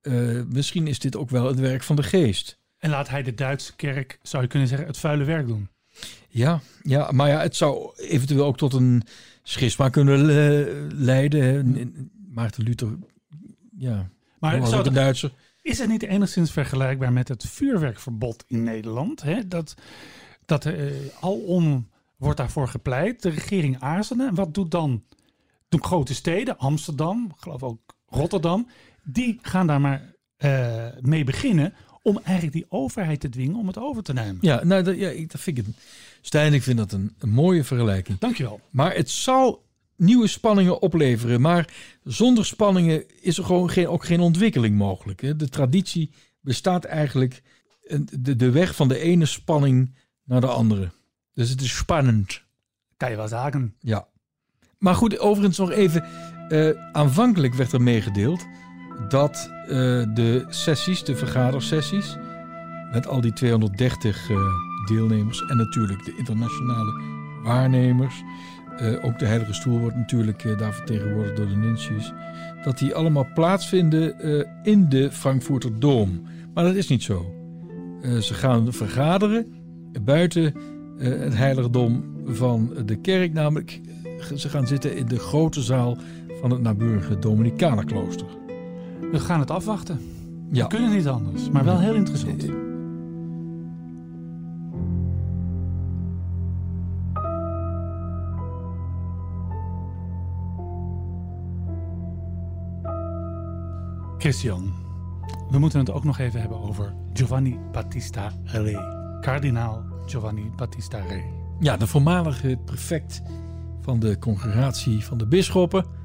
[0.00, 2.58] Eh, misschien is dit ook wel het werk van de geest.
[2.78, 5.68] En laat hij de Duitse kerk, zou je kunnen zeggen, het vuile werk doen.
[6.28, 9.02] Ja, ja, maar ja, het zou eventueel ook tot een
[9.42, 12.10] schisma kunnen le- leiden.
[12.34, 12.88] Maarten Luther,
[13.78, 14.08] ja,
[14.38, 15.32] Maar was zou een het- Duitser.
[15.62, 19.22] is het niet enigszins vergelijkbaar met het vuurwerkverbod in Nederland?
[19.22, 19.48] Hè?
[19.48, 19.74] Dat,
[20.46, 20.74] dat eh,
[21.20, 23.22] alom wordt daarvoor gepleit.
[23.22, 24.26] De regering aarzelde.
[24.26, 25.02] En wat doet dan
[25.68, 26.58] de grote steden?
[26.58, 28.68] Amsterdam, ik geloof ook Rotterdam.
[29.04, 33.78] Die gaan daar maar eh, mee beginnen om eigenlijk die overheid te dwingen om het
[33.78, 34.38] over te nemen.
[34.40, 35.64] Ja, nou, dat, ja, ik, dat vind ik
[36.20, 38.18] Stijn, ik vind dat een, een mooie vergelijking.
[38.18, 38.60] Dankjewel.
[38.70, 39.64] Maar het zal
[39.96, 41.40] nieuwe spanningen opleveren.
[41.40, 41.72] Maar
[42.04, 45.20] zonder spanningen is er gewoon geen, ook geen ontwikkeling mogelijk.
[45.20, 45.36] hè.
[45.36, 47.42] De traditie bestaat eigenlijk
[48.18, 50.90] de, de weg van de ene spanning naar de andere.
[51.34, 52.42] Dus het is spannend.
[52.96, 53.74] Kan je wel zeggen.
[53.80, 54.06] Ja.
[54.78, 56.04] Maar goed, overigens nog even.
[56.48, 58.46] eh, aanvankelijk werd er meegedeeld
[59.08, 59.68] dat eh,
[60.14, 62.16] de sessies, de vergadersessies,
[62.92, 64.36] met al die 230 eh,
[64.86, 67.00] deelnemers en natuurlijk de internationale
[67.42, 68.22] waarnemers,
[68.76, 72.12] eh, ook de Heilige Stoel wordt natuurlijk daar vertegenwoordigd door de Nuncius,
[72.64, 74.16] dat die allemaal plaatsvinden
[74.62, 76.22] in de Frankfurter Dom.
[76.54, 77.34] Maar dat is niet zo.
[78.20, 79.46] Ze gaan vergaderen
[80.02, 80.54] buiten
[80.98, 83.80] het heiligdom van de kerk, namelijk
[84.36, 85.96] ze gaan zitten in de grote zaal
[86.40, 88.37] van het naburige Dominicanenklooster.
[89.10, 90.00] We gaan het afwachten.
[90.50, 90.62] Ja.
[90.62, 91.50] We kunnen niet anders.
[91.50, 92.46] Maar wel heel interessant.
[104.18, 104.72] Christian,
[105.50, 109.18] we moeten het ook nog even hebben over Giovanni Battista Re.
[109.20, 111.22] Kardinaal Giovanni Battista Re.
[111.60, 113.22] Ja, de voormalige prefect
[113.80, 115.97] van de congregatie van de bisschoppen.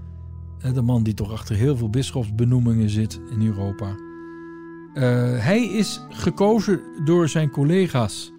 [0.74, 3.96] De man die toch achter heel veel bisschopsbenoemingen zit in Europa.
[4.94, 5.04] Eh,
[5.46, 8.32] hij is gekozen door zijn collega's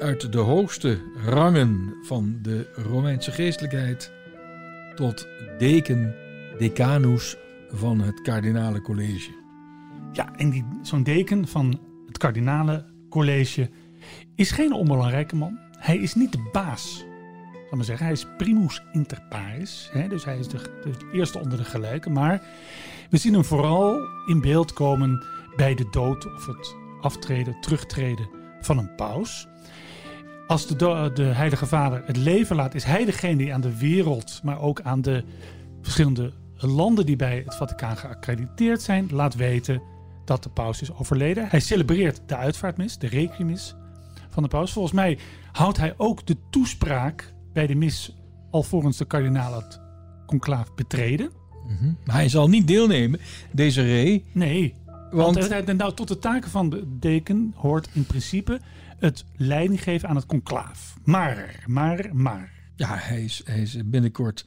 [0.00, 4.12] uit de hoogste rangen van de Romeinse geestelijkheid
[4.94, 5.28] tot
[5.58, 6.14] deken,
[6.58, 7.36] decanus
[7.68, 9.30] van het kardinale college.
[10.12, 13.70] Ja, en zo'n deken van het kardinalencollege
[14.34, 15.58] is geen onbelangrijke man.
[15.78, 17.04] Hij is niet de baas,
[17.70, 18.06] zal maar zeggen.
[18.06, 22.12] Hij is primus inter pares, hè, dus hij is de, de eerste onder de gelijken.
[22.12, 22.42] Maar
[23.10, 25.24] we zien hem vooral in beeld komen
[25.56, 28.28] bij de dood of het aftreden, terugtreden
[28.60, 29.48] van een paus.
[30.46, 34.40] Als de, de Heilige Vader het leven laat, is hij degene die aan de wereld,
[34.42, 35.24] maar ook aan de
[35.82, 39.82] verschillende landen die bij het Vaticaan geaccrediteerd zijn, laat weten
[40.24, 41.48] dat de paus is overleden.
[41.48, 43.74] Hij celebreert de uitvaartmis, de requiemis
[44.28, 44.72] van de paus.
[44.72, 45.18] Volgens mij
[45.52, 48.16] houdt hij ook de toespraak bij de mis
[48.50, 49.80] alvorens de kardinaal het
[50.26, 51.30] conclaaf betreden.
[52.04, 53.20] Maar hij zal niet deelnemen,
[53.52, 54.74] deze ree, Nee,
[55.10, 58.60] want nou, tot de taken van de deken hoort in principe
[58.98, 60.96] het leiding geven aan het conclaaf.
[61.04, 62.52] Maar, maar, maar.
[62.76, 64.46] Ja, hij is, hij is binnenkort,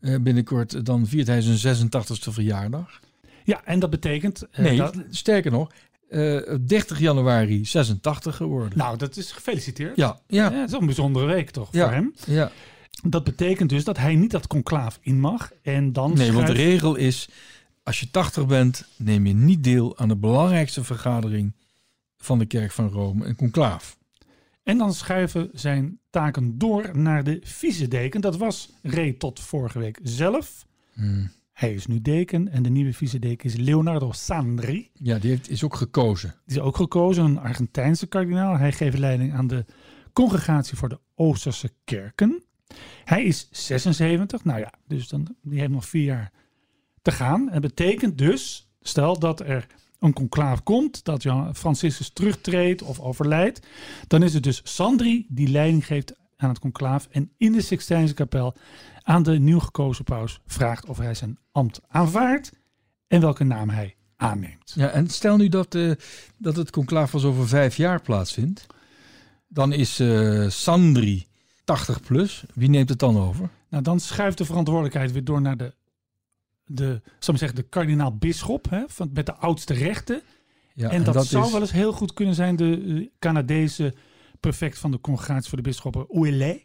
[0.00, 3.00] eh, binnenkort dan viert hij zijn 86e verjaardag.
[3.44, 4.48] Ja, en dat betekent...
[4.50, 5.70] eh, Nee, dat, sterker nog,
[6.14, 8.78] eh, 30 januari 86 geworden.
[8.78, 9.96] nou, dat is gefeliciteerd.
[9.96, 11.84] ja, ja, Ja, het is een bijzondere week toch Ja.
[11.84, 12.14] voor hem.
[12.26, 12.50] ja.
[13.02, 15.50] Dat betekent dus dat hij niet dat conclaaf in mag.
[15.62, 17.28] En dan Nee, want de regel is,
[17.82, 21.52] als je 80 bent, neem je niet deel aan de belangrijkste vergadering
[22.18, 23.96] van de Kerk van Rome, een conclaaf.
[24.62, 28.20] En dan schuiven zijn taken door naar de vice-deken.
[28.20, 30.66] Dat was Ray tot vorige week zelf.
[30.92, 31.30] Hmm.
[31.54, 34.90] Hij is nu deken en de nieuwe vice-deken is Leonardo Sandri.
[34.92, 36.34] Ja, die heeft, is ook gekozen.
[36.46, 38.58] Die is ook gekozen, een Argentijnse kardinaal.
[38.58, 39.64] Hij geeft leiding aan de
[40.12, 42.42] Congregatie voor de Oosterse Kerken.
[43.04, 46.32] Hij is 76, nou ja, dus dan, die heeft nog vier jaar
[47.02, 47.50] te gaan.
[47.50, 49.66] En betekent dus, stel dat er
[49.98, 53.66] een conclaaf komt, dat Jan Franciscus terugtreedt of overlijdt,
[54.06, 58.14] dan is het dus Sandri die leiding geeft aan het conclaaf en in de Sixtijnse
[58.14, 58.54] kapel
[59.04, 62.52] aan de nieuw gekozen paus vraagt of hij zijn ambt aanvaardt
[63.06, 64.72] en welke naam hij aanneemt.
[64.74, 65.90] Ja, en stel nu dat, eh,
[66.38, 68.66] dat het conclaaf pas over vijf jaar plaatsvindt.
[69.48, 71.26] Dan is eh, Sandri
[71.64, 72.44] 80 plus.
[72.54, 73.50] Wie neemt het dan over?
[73.68, 75.74] Nou, dan schuift de verantwoordelijkheid weer door naar de,
[76.64, 80.22] de, ik zeggen, de kardinaal-bisschop, met de oudste rechten.
[80.74, 83.94] Ja, en dat, zou is, wel eens heel goed kunnen zijn de eh, Canadese
[84.40, 86.62] prefect van de Congregatie voor de Bisschoppen, Ouellet.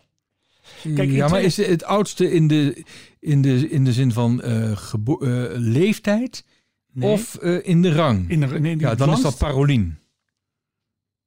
[0.96, 2.84] Kijk, ja, maar is het oudste in de,
[3.20, 6.46] in de, in de zin van eh, gebo- eh, leeftijd
[6.92, 7.10] Nee.
[7.10, 8.30] of eh, in de rang?
[8.30, 9.98] in de, nee, ja, dan is dat Parolien.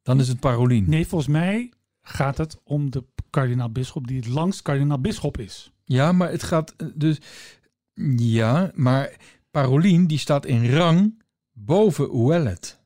[0.02, 0.84] Dan is het Parolien.
[0.88, 5.72] Nee, volgens mij gaat het om de kardinaal-bisschop die het langst kardinaal-bisschop is.
[5.84, 7.18] Ja, maar het gaat dus.
[8.16, 9.16] Ja, maar
[9.50, 12.80] Parolien die staat in rang boven Ouellet.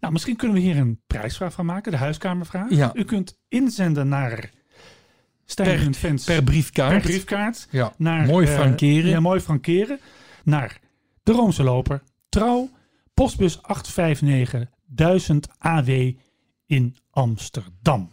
[0.00, 2.70] Nou, misschien kunnen we hier een prijsvraag van maken, de huiskamervraag.
[2.70, 2.90] Ja.
[2.94, 4.50] U kunt inzenden naar
[5.94, 6.92] Fans Per briefkaart.
[6.92, 7.68] per briefkaart.
[7.70, 9.10] Ja, Naar, mooi eh, frankeren.
[9.10, 10.00] ja, mooi frankeren.
[10.44, 10.78] Naar
[11.22, 12.70] de Roomse Loper, Trouw,
[13.14, 16.12] postbus 859 1000 AW
[16.66, 18.10] in Amsterdam.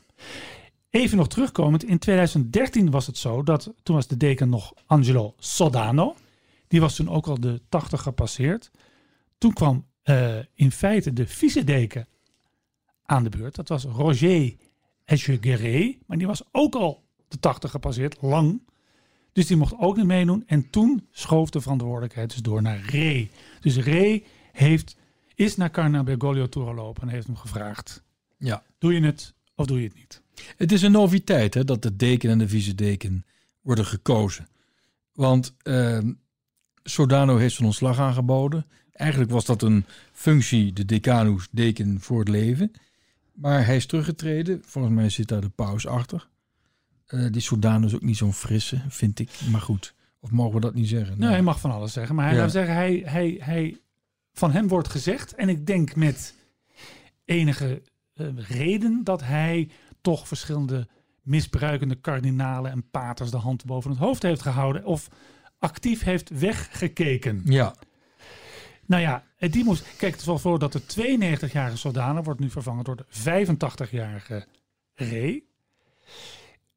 [0.90, 5.34] Even nog terugkomend, in 2013 was het zo dat toen was de deken nog Angelo
[5.38, 6.16] Sodano.
[6.68, 8.72] Die was toen ook al de 80 gepasseerd.
[9.38, 12.08] Toen kwam eh, in feite de vice-deken
[13.06, 13.56] aan de beurt.
[13.56, 14.56] Dat was Roger
[15.06, 18.62] Echeguerre, maar die was ook al de 80 gepasseerd, lang.
[19.34, 20.44] Dus die mocht ook niet meedoen.
[20.48, 23.32] En toen schoof de verantwoordelijkheid dus door naar Ray.
[23.60, 24.96] Dus Ray heeft,
[25.36, 28.04] is naar Carna Bergoglio toegelopen en heeft hem gevraagd:
[28.38, 28.64] Ja.
[28.78, 30.22] Doe je het of doe je het niet?
[30.58, 33.26] Het is een noviteit hè, dat de deken en de vice-deken
[33.62, 34.48] worden gekozen.
[35.14, 36.00] Want eh,
[36.84, 38.66] Sodano heeft zijn ontslag aangeboden.
[38.92, 42.72] Eigenlijk was dat een functie, de decanus, deken voor het leven.
[43.34, 44.62] Maar hij is teruggetreden.
[44.66, 46.28] Volgens mij zit daar de paus achter.
[47.10, 49.30] Eh, die Sodano is ook niet zo'n frisse, vind ik.
[49.52, 51.20] Maar goed, of mogen we dat niet zeggen?
[51.20, 52.16] Nee, hij mag van alles zeggen.
[52.16, 52.42] Maar hij, Ja.
[52.42, 53.78] laat zeggen, hij, hij, hij,
[54.34, 56.36] van hem wordt gezegd, en ik denk met
[57.26, 57.82] enige
[58.14, 59.70] eh, reden, dat hij
[60.02, 60.88] toch verschillende
[61.22, 64.86] misbruikende kardinalen en paters de hand boven het hoofd heeft gehouden.
[64.86, 65.08] Of
[65.60, 67.42] actief heeft weggekeken.
[67.46, 67.76] Ja,
[68.86, 69.84] Nou ja, die moest.
[69.98, 74.46] Kijk, het is wel voor dat de 92-jarige Sodano wordt nu vervangen door de 85-jarige
[74.94, 75.44] Ray.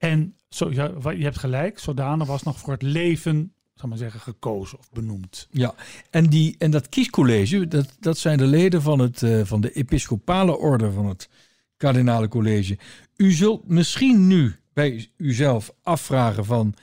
[0.03, 4.21] En zo, ja, je hebt gelijk, Sodano was nog voor het leven, zal maar zeggen,
[4.21, 5.49] gekozen of benoemd.
[5.51, 5.75] ja.
[6.11, 9.73] En, die, en dat kiescollege, dat, dat zijn de leden van, het, eh, van de
[9.73, 11.29] episcopale orde van het
[11.77, 12.79] kardinale college.
[13.17, 16.75] U zult misschien nu bij uzelf afvragen van...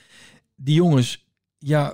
[0.55, 1.27] die jongens,
[1.58, 1.93] ja,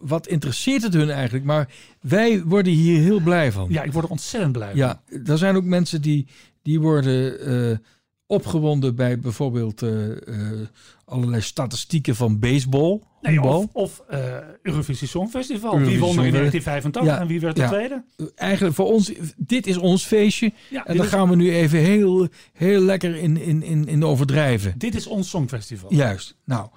[0.00, 1.44] wat interesseert het hun eigenlijk?
[1.44, 3.66] Maar wij worden hier heel blij van.
[3.70, 4.76] Ja, ik word er ontzettend blij van.
[4.76, 6.26] Ja, er zijn ook mensen die,
[6.62, 7.78] die worden eh,
[8.26, 10.68] opgewonden bij bijvoorbeeld eh, eh,
[11.04, 13.00] allerlei statistieken van baseball.
[13.20, 15.72] Nee, of of eh, Eurovisie Songfestival.
[15.72, 16.72] Eurovisie wie won er in Songfestival.
[16.72, 17.68] 1985 Ja, en wie werd de ja.
[17.68, 18.04] tweede?
[18.34, 20.52] Eigenlijk voor ons, dit is ons feestje.
[20.70, 24.74] Ja, En daar gaan we nu even heel, heel lekker in, in, in, in overdrijven.
[24.78, 25.94] dit is ons Songfestival.
[25.94, 26.36] Juist.
[26.44, 26.68] Nou,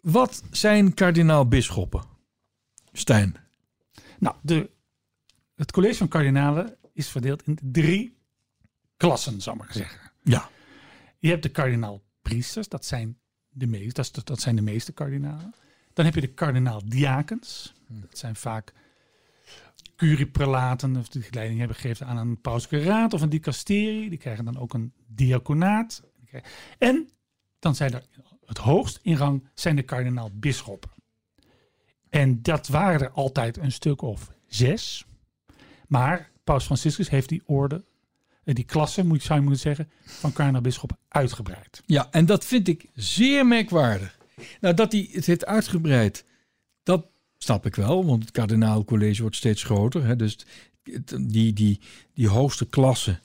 [0.00, 2.02] wat zijn kardinaal-bisschoppen?
[2.92, 3.36] Stijn.
[4.18, 4.70] Nou, de,
[5.56, 8.16] het college van kardinalen is verdeeld in drie
[8.96, 10.00] klassen, zal ik maar zeggen.
[10.22, 10.48] Ja.
[11.22, 15.54] Je hebt de kardinaal-priesters, dat zijn de meeste, dat, zijn de meeste kardinalen.
[15.92, 18.72] Dan heb je de kardinaal-diakens, dat zijn vaak
[19.96, 24.08] curieprelaten, of die leiding hebben gegeven aan een pauselijke raad of een dicasterie.
[24.08, 26.02] Die krijgen dan ook een diaconaat.
[26.78, 27.08] En
[27.58, 28.02] dan zijn er
[28.46, 30.90] het hoogst in rang zijn de kardinaal-bisschoppen.
[32.08, 35.06] En dat waren er altijd een stuk of zes.
[35.88, 37.84] Maar Paus Franciscus heeft die orde,
[38.44, 41.82] die klasse, moet, zou je moeten zeggen, van kardinaal-bisschoppen uitgebreid.
[41.86, 44.18] Ja, en dat vind ik zeer merkwaardig.
[44.60, 46.24] Nou, dat hij het heeft uitgebreid,
[46.82, 47.06] dat
[47.38, 50.04] snap ik wel, want het kardinaalcollege wordt steeds groter.
[50.06, 50.38] Hè, dus
[51.20, 51.80] die, die,
[52.14, 53.20] die hoogste klasse,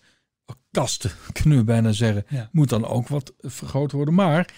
[0.71, 2.49] kasten kunnen we bijna zeggen, Ja.
[2.51, 4.13] moet dan ook wat vergroot worden.
[4.13, 4.53] Maar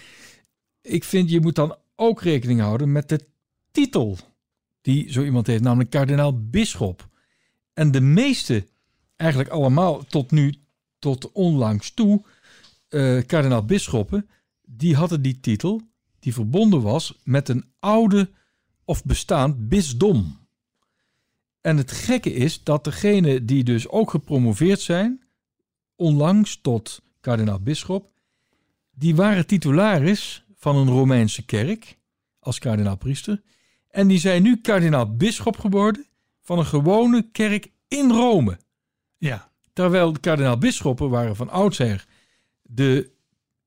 [0.82, 3.20] ik vind, je moet dan ook rekening houden met de
[3.70, 4.18] titel
[4.80, 7.08] die zo iemand heeft, namelijk kardinaal-bisschop.
[7.72, 8.66] En de meeste,
[9.20, 10.54] eigenlijk allemaal tot nu,
[10.98, 12.22] tot onlangs toe,
[12.88, 14.28] eh kardinaal-bisschoppen,
[14.62, 15.80] die hadden die titel
[16.20, 18.30] die verbonden was met een oude
[18.84, 20.38] of bestaand bisdom.
[21.60, 25.22] En het gekke is dat degene die dus ook gepromoveerd zijn,
[25.96, 28.10] onlangs tot kardinaal-bisschop,
[28.90, 31.98] die waren titularis van een Romeinse kerk
[32.38, 33.42] als kardinaal-priester.
[33.88, 36.06] En die zijn nu kardinaal-bisschop geworden
[36.40, 38.58] van een gewone kerk in Rome.
[39.20, 42.06] Ja, Terwijl de kardinaal-bisschoppen waren van oudsher
[42.62, 43.10] de,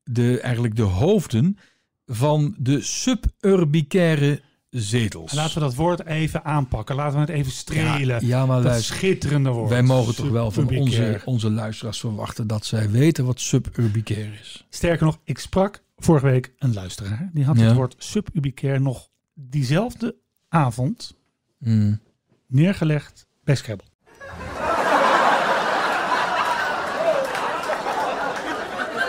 [0.04, 1.58] de, eigenlijk de hoofden
[2.06, 4.40] van de suburbicaire
[4.70, 5.32] zetels.
[5.32, 6.94] laten we dat woord even aanpakken.
[6.96, 8.20] Laten we het even strelen.
[8.20, 9.68] Ja, ja, maar dat schitterende woord.
[9.70, 11.12] wij mogen toch wel van Suburbicair.
[11.14, 14.66] onze, onze luisteraars verwachten dat zij weten wat suburbicair is.
[14.68, 17.30] Sterker nog, ik sprak vorige week een luisteraar.
[17.32, 17.64] Die had Ja.
[17.64, 20.16] het woord sububicair nog diezelfde
[20.48, 21.14] avond
[21.58, 22.00] Hmm.
[22.46, 23.86] neergelegd bij Scrabble.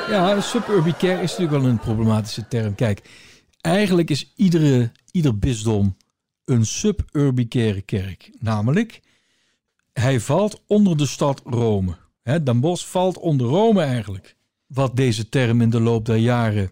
[0.10, 2.76] Ja, suburbicair is natuurlijk wel een problematische term.
[2.76, 3.10] Kijk,
[3.62, 5.98] eigenlijk is iedere, ieder bisdom
[6.46, 8.32] een suburbicaire kerk.
[8.40, 9.02] Namelijk,
[9.94, 11.96] hij valt onder de stad Rome.
[12.22, 14.36] Hè, Den valt onder Rome eigenlijk.
[14.66, 16.72] Wat deze term in de loop der jaren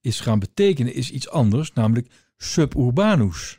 [0.00, 3.58] is gaan betekenen, is iets anders, namelijk suburbanus.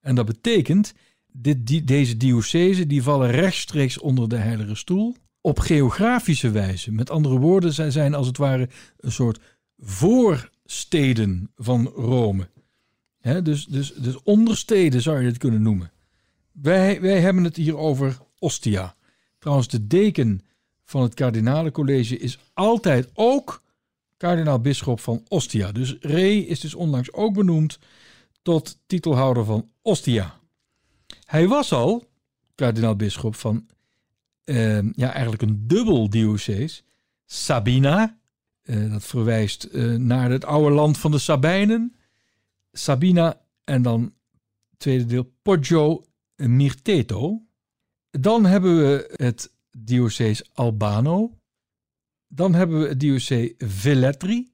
[0.00, 0.94] En dat betekent,
[1.26, 6.92] dit, die, deze diocese die vallen rechtstreeks onder de Heilige Stoel op geografische wijze.
[6.92, 9.40] Met andere woorden, zij zijn als het ware een soort
[9.78, 12.48] voorsteden van Rome.
[13.42, 15.92] Dus, dus, dus ondersteden zou je het kunnen noemen.
[16.52, 18.94] Wij, wij hebben het hier over Ostia.
[19.38, 20.42] Trouwens, de deken
[20.84, 23.62] van het kardinalencollege is altijd ook
[24.16, 25.72] kardinaal-bisschop van Ostia.
[25.72, 27.78] Dus Ree is dus onlangs ook benoemd
[28.42, 30.38] tot titelhouder van Ostia.
[31.24, 32.08] Hij was al
[32.54, 33.66] kardinaal-bisschop van
[34.48, 36.84] eh, ja, eigenlijk een dubbel diocees.
[37.24, 38.18] Sabina,
[38.62, 41.96] eh, dat verwijst eh, naar het oude land van de Sabijnen.
[42.72, 44.14] Sabina en dan
[44.76, 46.04] tweede deel Poggio
[46.36, 47.42] Mirteto.
[48.10, 51.38] Dan hebben we het diocees Albano.
[52.28, 54.52] Dan hebben we het diocese Velletri,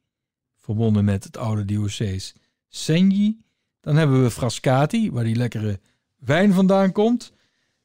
[0.57, 2.35] verbonden met het oude diocees
[2.69, 3.41] Segni.
[3.81, 5.81] Dan hebben we Frascati, waar die lekkere
[6.17, 7.33] wijn vandaan komt.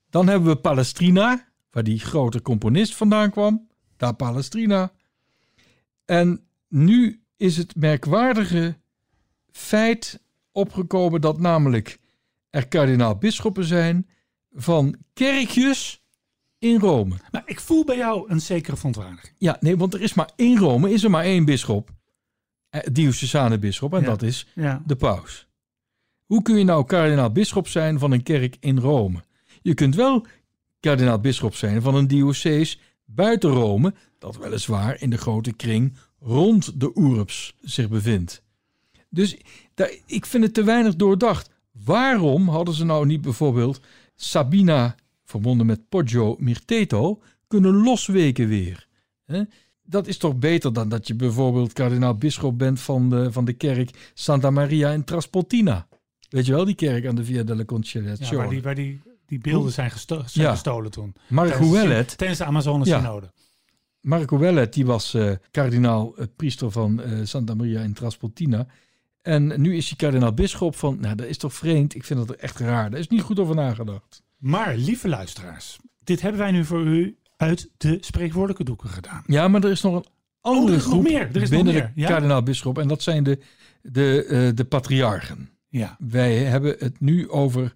[0.09, 3.67] Dan hebben we Palestrina, waar die grote componist vandaan kwam.
[3.97, 4.91] Daar Palestrina.
[6.05, 8.77] En nu is het merkwaardige
[9.51, 11.99] feit opgekomen dat namelijk
[12.49, 14.09] er kardinaal-bisschoppen zijn
[14.51, 16.03] van kerkjes
[16.59, 17.15] in Rome.
[17.31, 19.33] Maar ik voel bij jou een zekere verontwaardiging.
[19.37, 21.89] Ja, nee, want er is maar in Rome is er maar één bisschop.
[22.69, 24.05] Eh, diocesane bisschop, en Ja.
[24.05, 24.83] dat is Ja.
[24.85, 25.47] de paus.
[26.25, 29.23] Hoe kun je nou kardinaal-bisschop zijn van een kerk in Rome?
[29.61, 30.25] Je kunt wel
[30.79, 36.91] kardinaal-bisschop zijn van een diocees buiten Rome, dat weliswaar in de grote kring rond de
[36.95, 38.43] Oerups zich bevindt.
[39.09, 39.37] Dus
[40.05, 41.49] ik vind het te weinig doordacht.
[41.71, 43.79] Waarom hadden ze nou niet bijvoorbeeld
[44.15, 48.87] Sabina, verbonden met Poggio Mirteto, kunnen losweken weer?
[49.83, 54.11] Dat is toch beter dan dat je bijvoorbeeld kardinaal-bisschop bent van de, van de kerk
[54.13, 55.87] Santa Maria in Traspontina.
[56.29, 58.61] Weet je wel, die kerk aan de Via della Ja, Conciliazione.
[58.61, 60.51] waar die, die, die beelden zijn, gesto zijn Ja.
[60.51, 61.15] gestolen toen.
[61.27, 62.99] Marco Tijdens- Wellet, Tijdens de Amazone Ja.
[62.99, 63.31] synode.
[64.01, 68.67] Marco Wellet, die was eh, kardinaal eh, priester van eh, Santa Maria in Traspontina.
[69.21, 70.97] En nu is hij kardinaal-bisschop van...
[70.99, 71.95] Nou, dat is toch vreemd?
[71.95, 72.89] Ik vind dat echt raar.
[72.89, 74.21] Daar is niet goed over nagedacht.
[74.37, 79.23] Maar, lieve luisteraars, dit hebben wij nu voor u uit de spreekwoordelijke doeken gedaan.
[79.25, 80.05] Ja, maar er is nog een
[80.41, 81.19] andere Oh, er is nog groep meer.
[81.21, 82.07] Er is nog binnen meer, de ja?
[82.07, 82.77] kardinaal-bisschop.
[82.77, 83.39] En dat zijn de,
[83.81, 85.49] de, de patriarchen.
[85.69, 85.95] Ja.
[85.99, 87.73] Wij hebben het nu over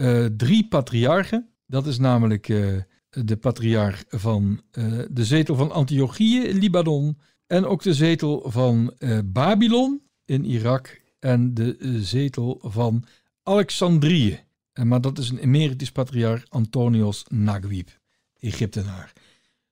[0.00, 1.48] eh, drie patriarchen.
[1.66, 2.76] Dat is namelijk eh,
[3.10, 7.18] de patriarch van eh, de zetel van Antiochië in Libanon.
[7.46, 8.94] En ook de zetel van
[9.24, 11.00] Babylon in Irak.
[11.18, 13.04] En de zetel van
[13.42, 14.40] Alexandrië.
[14.72, 17.98] En, maar dat is een emeritus patriarch Antonios Naguib,
[18.38, 19.12] Egyptenaar.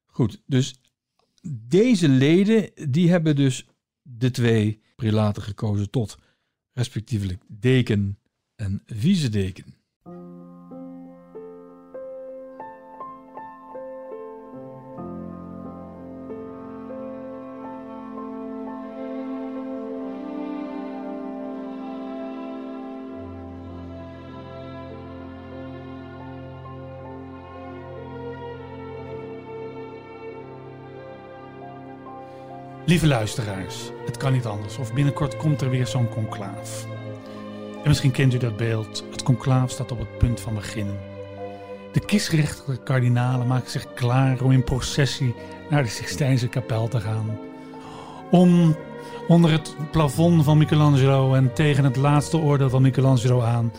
[0.07, 0.75] Goed, dus
[1.51, 3.67] deze leden die hebben dus
[4.03, 6.19] de twee prelaten gekozen tot
[6.73, 8.19] respectievelijk deken
[8.55, 9.78] en vice-deken.
[32.89, 34.79] Lieve luisteraars, het kan niet anders.
[34.79, 36.87] Of binnenkort komt er weer zo'n conclaaf.
[37.83, 39.05] En misschien kent u dat beeld.
[39.11, 40.99] Het conclaaf staat op het punt van beginnen.
[41.93, 45.35] De kiesrechtelijke kardinalen maken zich klaar om in processie
[45.71, 47.39] naar de Sixtijnse kapel te gaan.
[48.31, 48.77] Om
[49.27, 53.73] onder het plafond van Michelangelo en tegen het laatste oordeel van Michelangelo aan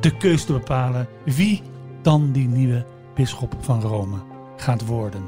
[0.00, 1.62] de keus te bepalen wie
[2.02, 4.16] dan die nieuwe bisschop van Rome
[4.56, 5.22] gaat worden.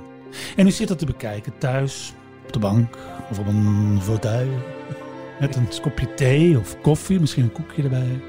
[0.56, 2.14] En u zit dat te bekijken thuis,
[2.46, 2.96] op de bank
[3.30, 4.48] of op een fauteuil.
[5.40, 8.20] Met een kopje thee of koffie, misschien een koekje erbij.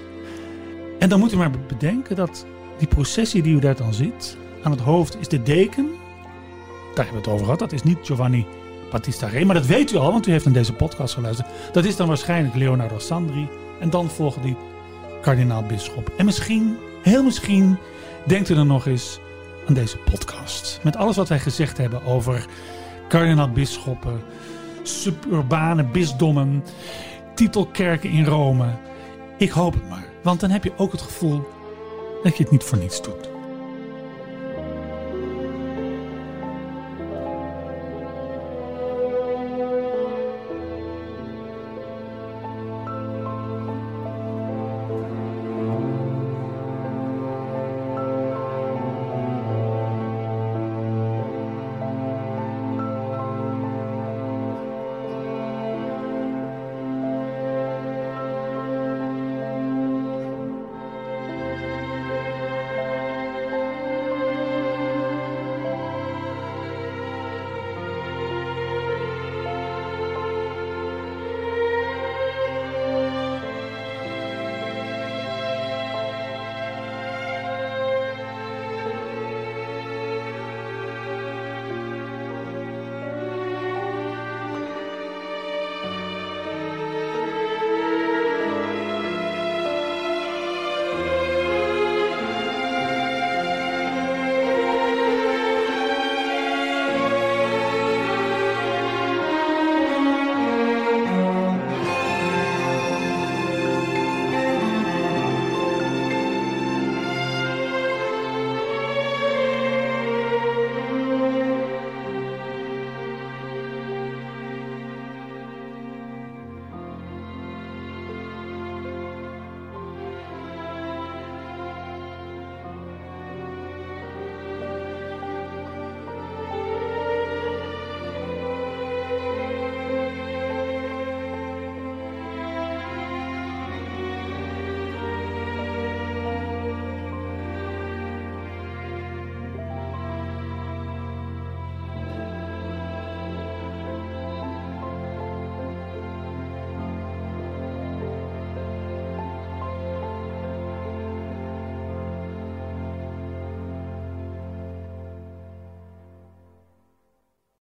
[0.99, 2.45] En dan moet u maar bedenken dat
[2.77, 5.89] die processie die u daar dan ziet, aan het hoofd is de deken.
[6.95, 7.59] Daar hebben we het over gehad.
[7.59, 8.45] Dat is niet Giovanni
[8.91, 11.47] Battista Re, maar dat weet u al, want u heeft naar deze podcast geluisterd.
[11.71, 13.47] Dat is dan waarschijnlijk Leonardo Sandri.
[13.79, 14.55] En dan volgen die
[15.21, 16.11] kardinaal-bisschop.
[16.17, 17.77] En misschien, heel misschien,
[18.25, 19.19] denkt u dan nog eens
[19.67, 20.79] aan deze podcast.
[20.83, 22.45] Met alles wat wij gezegd hebben over
[23.07, 24.21] kardinaal-bisschoppen,
[24.83, 26.63] suburbane bisdommen,
[27.35, 28.65] titelkerken in Rome.
[29.37, 31.47] Ik hoop het maar, want dan heb je ook het gevoel
[32.23, 33.36] dat je het niet voor niets doet.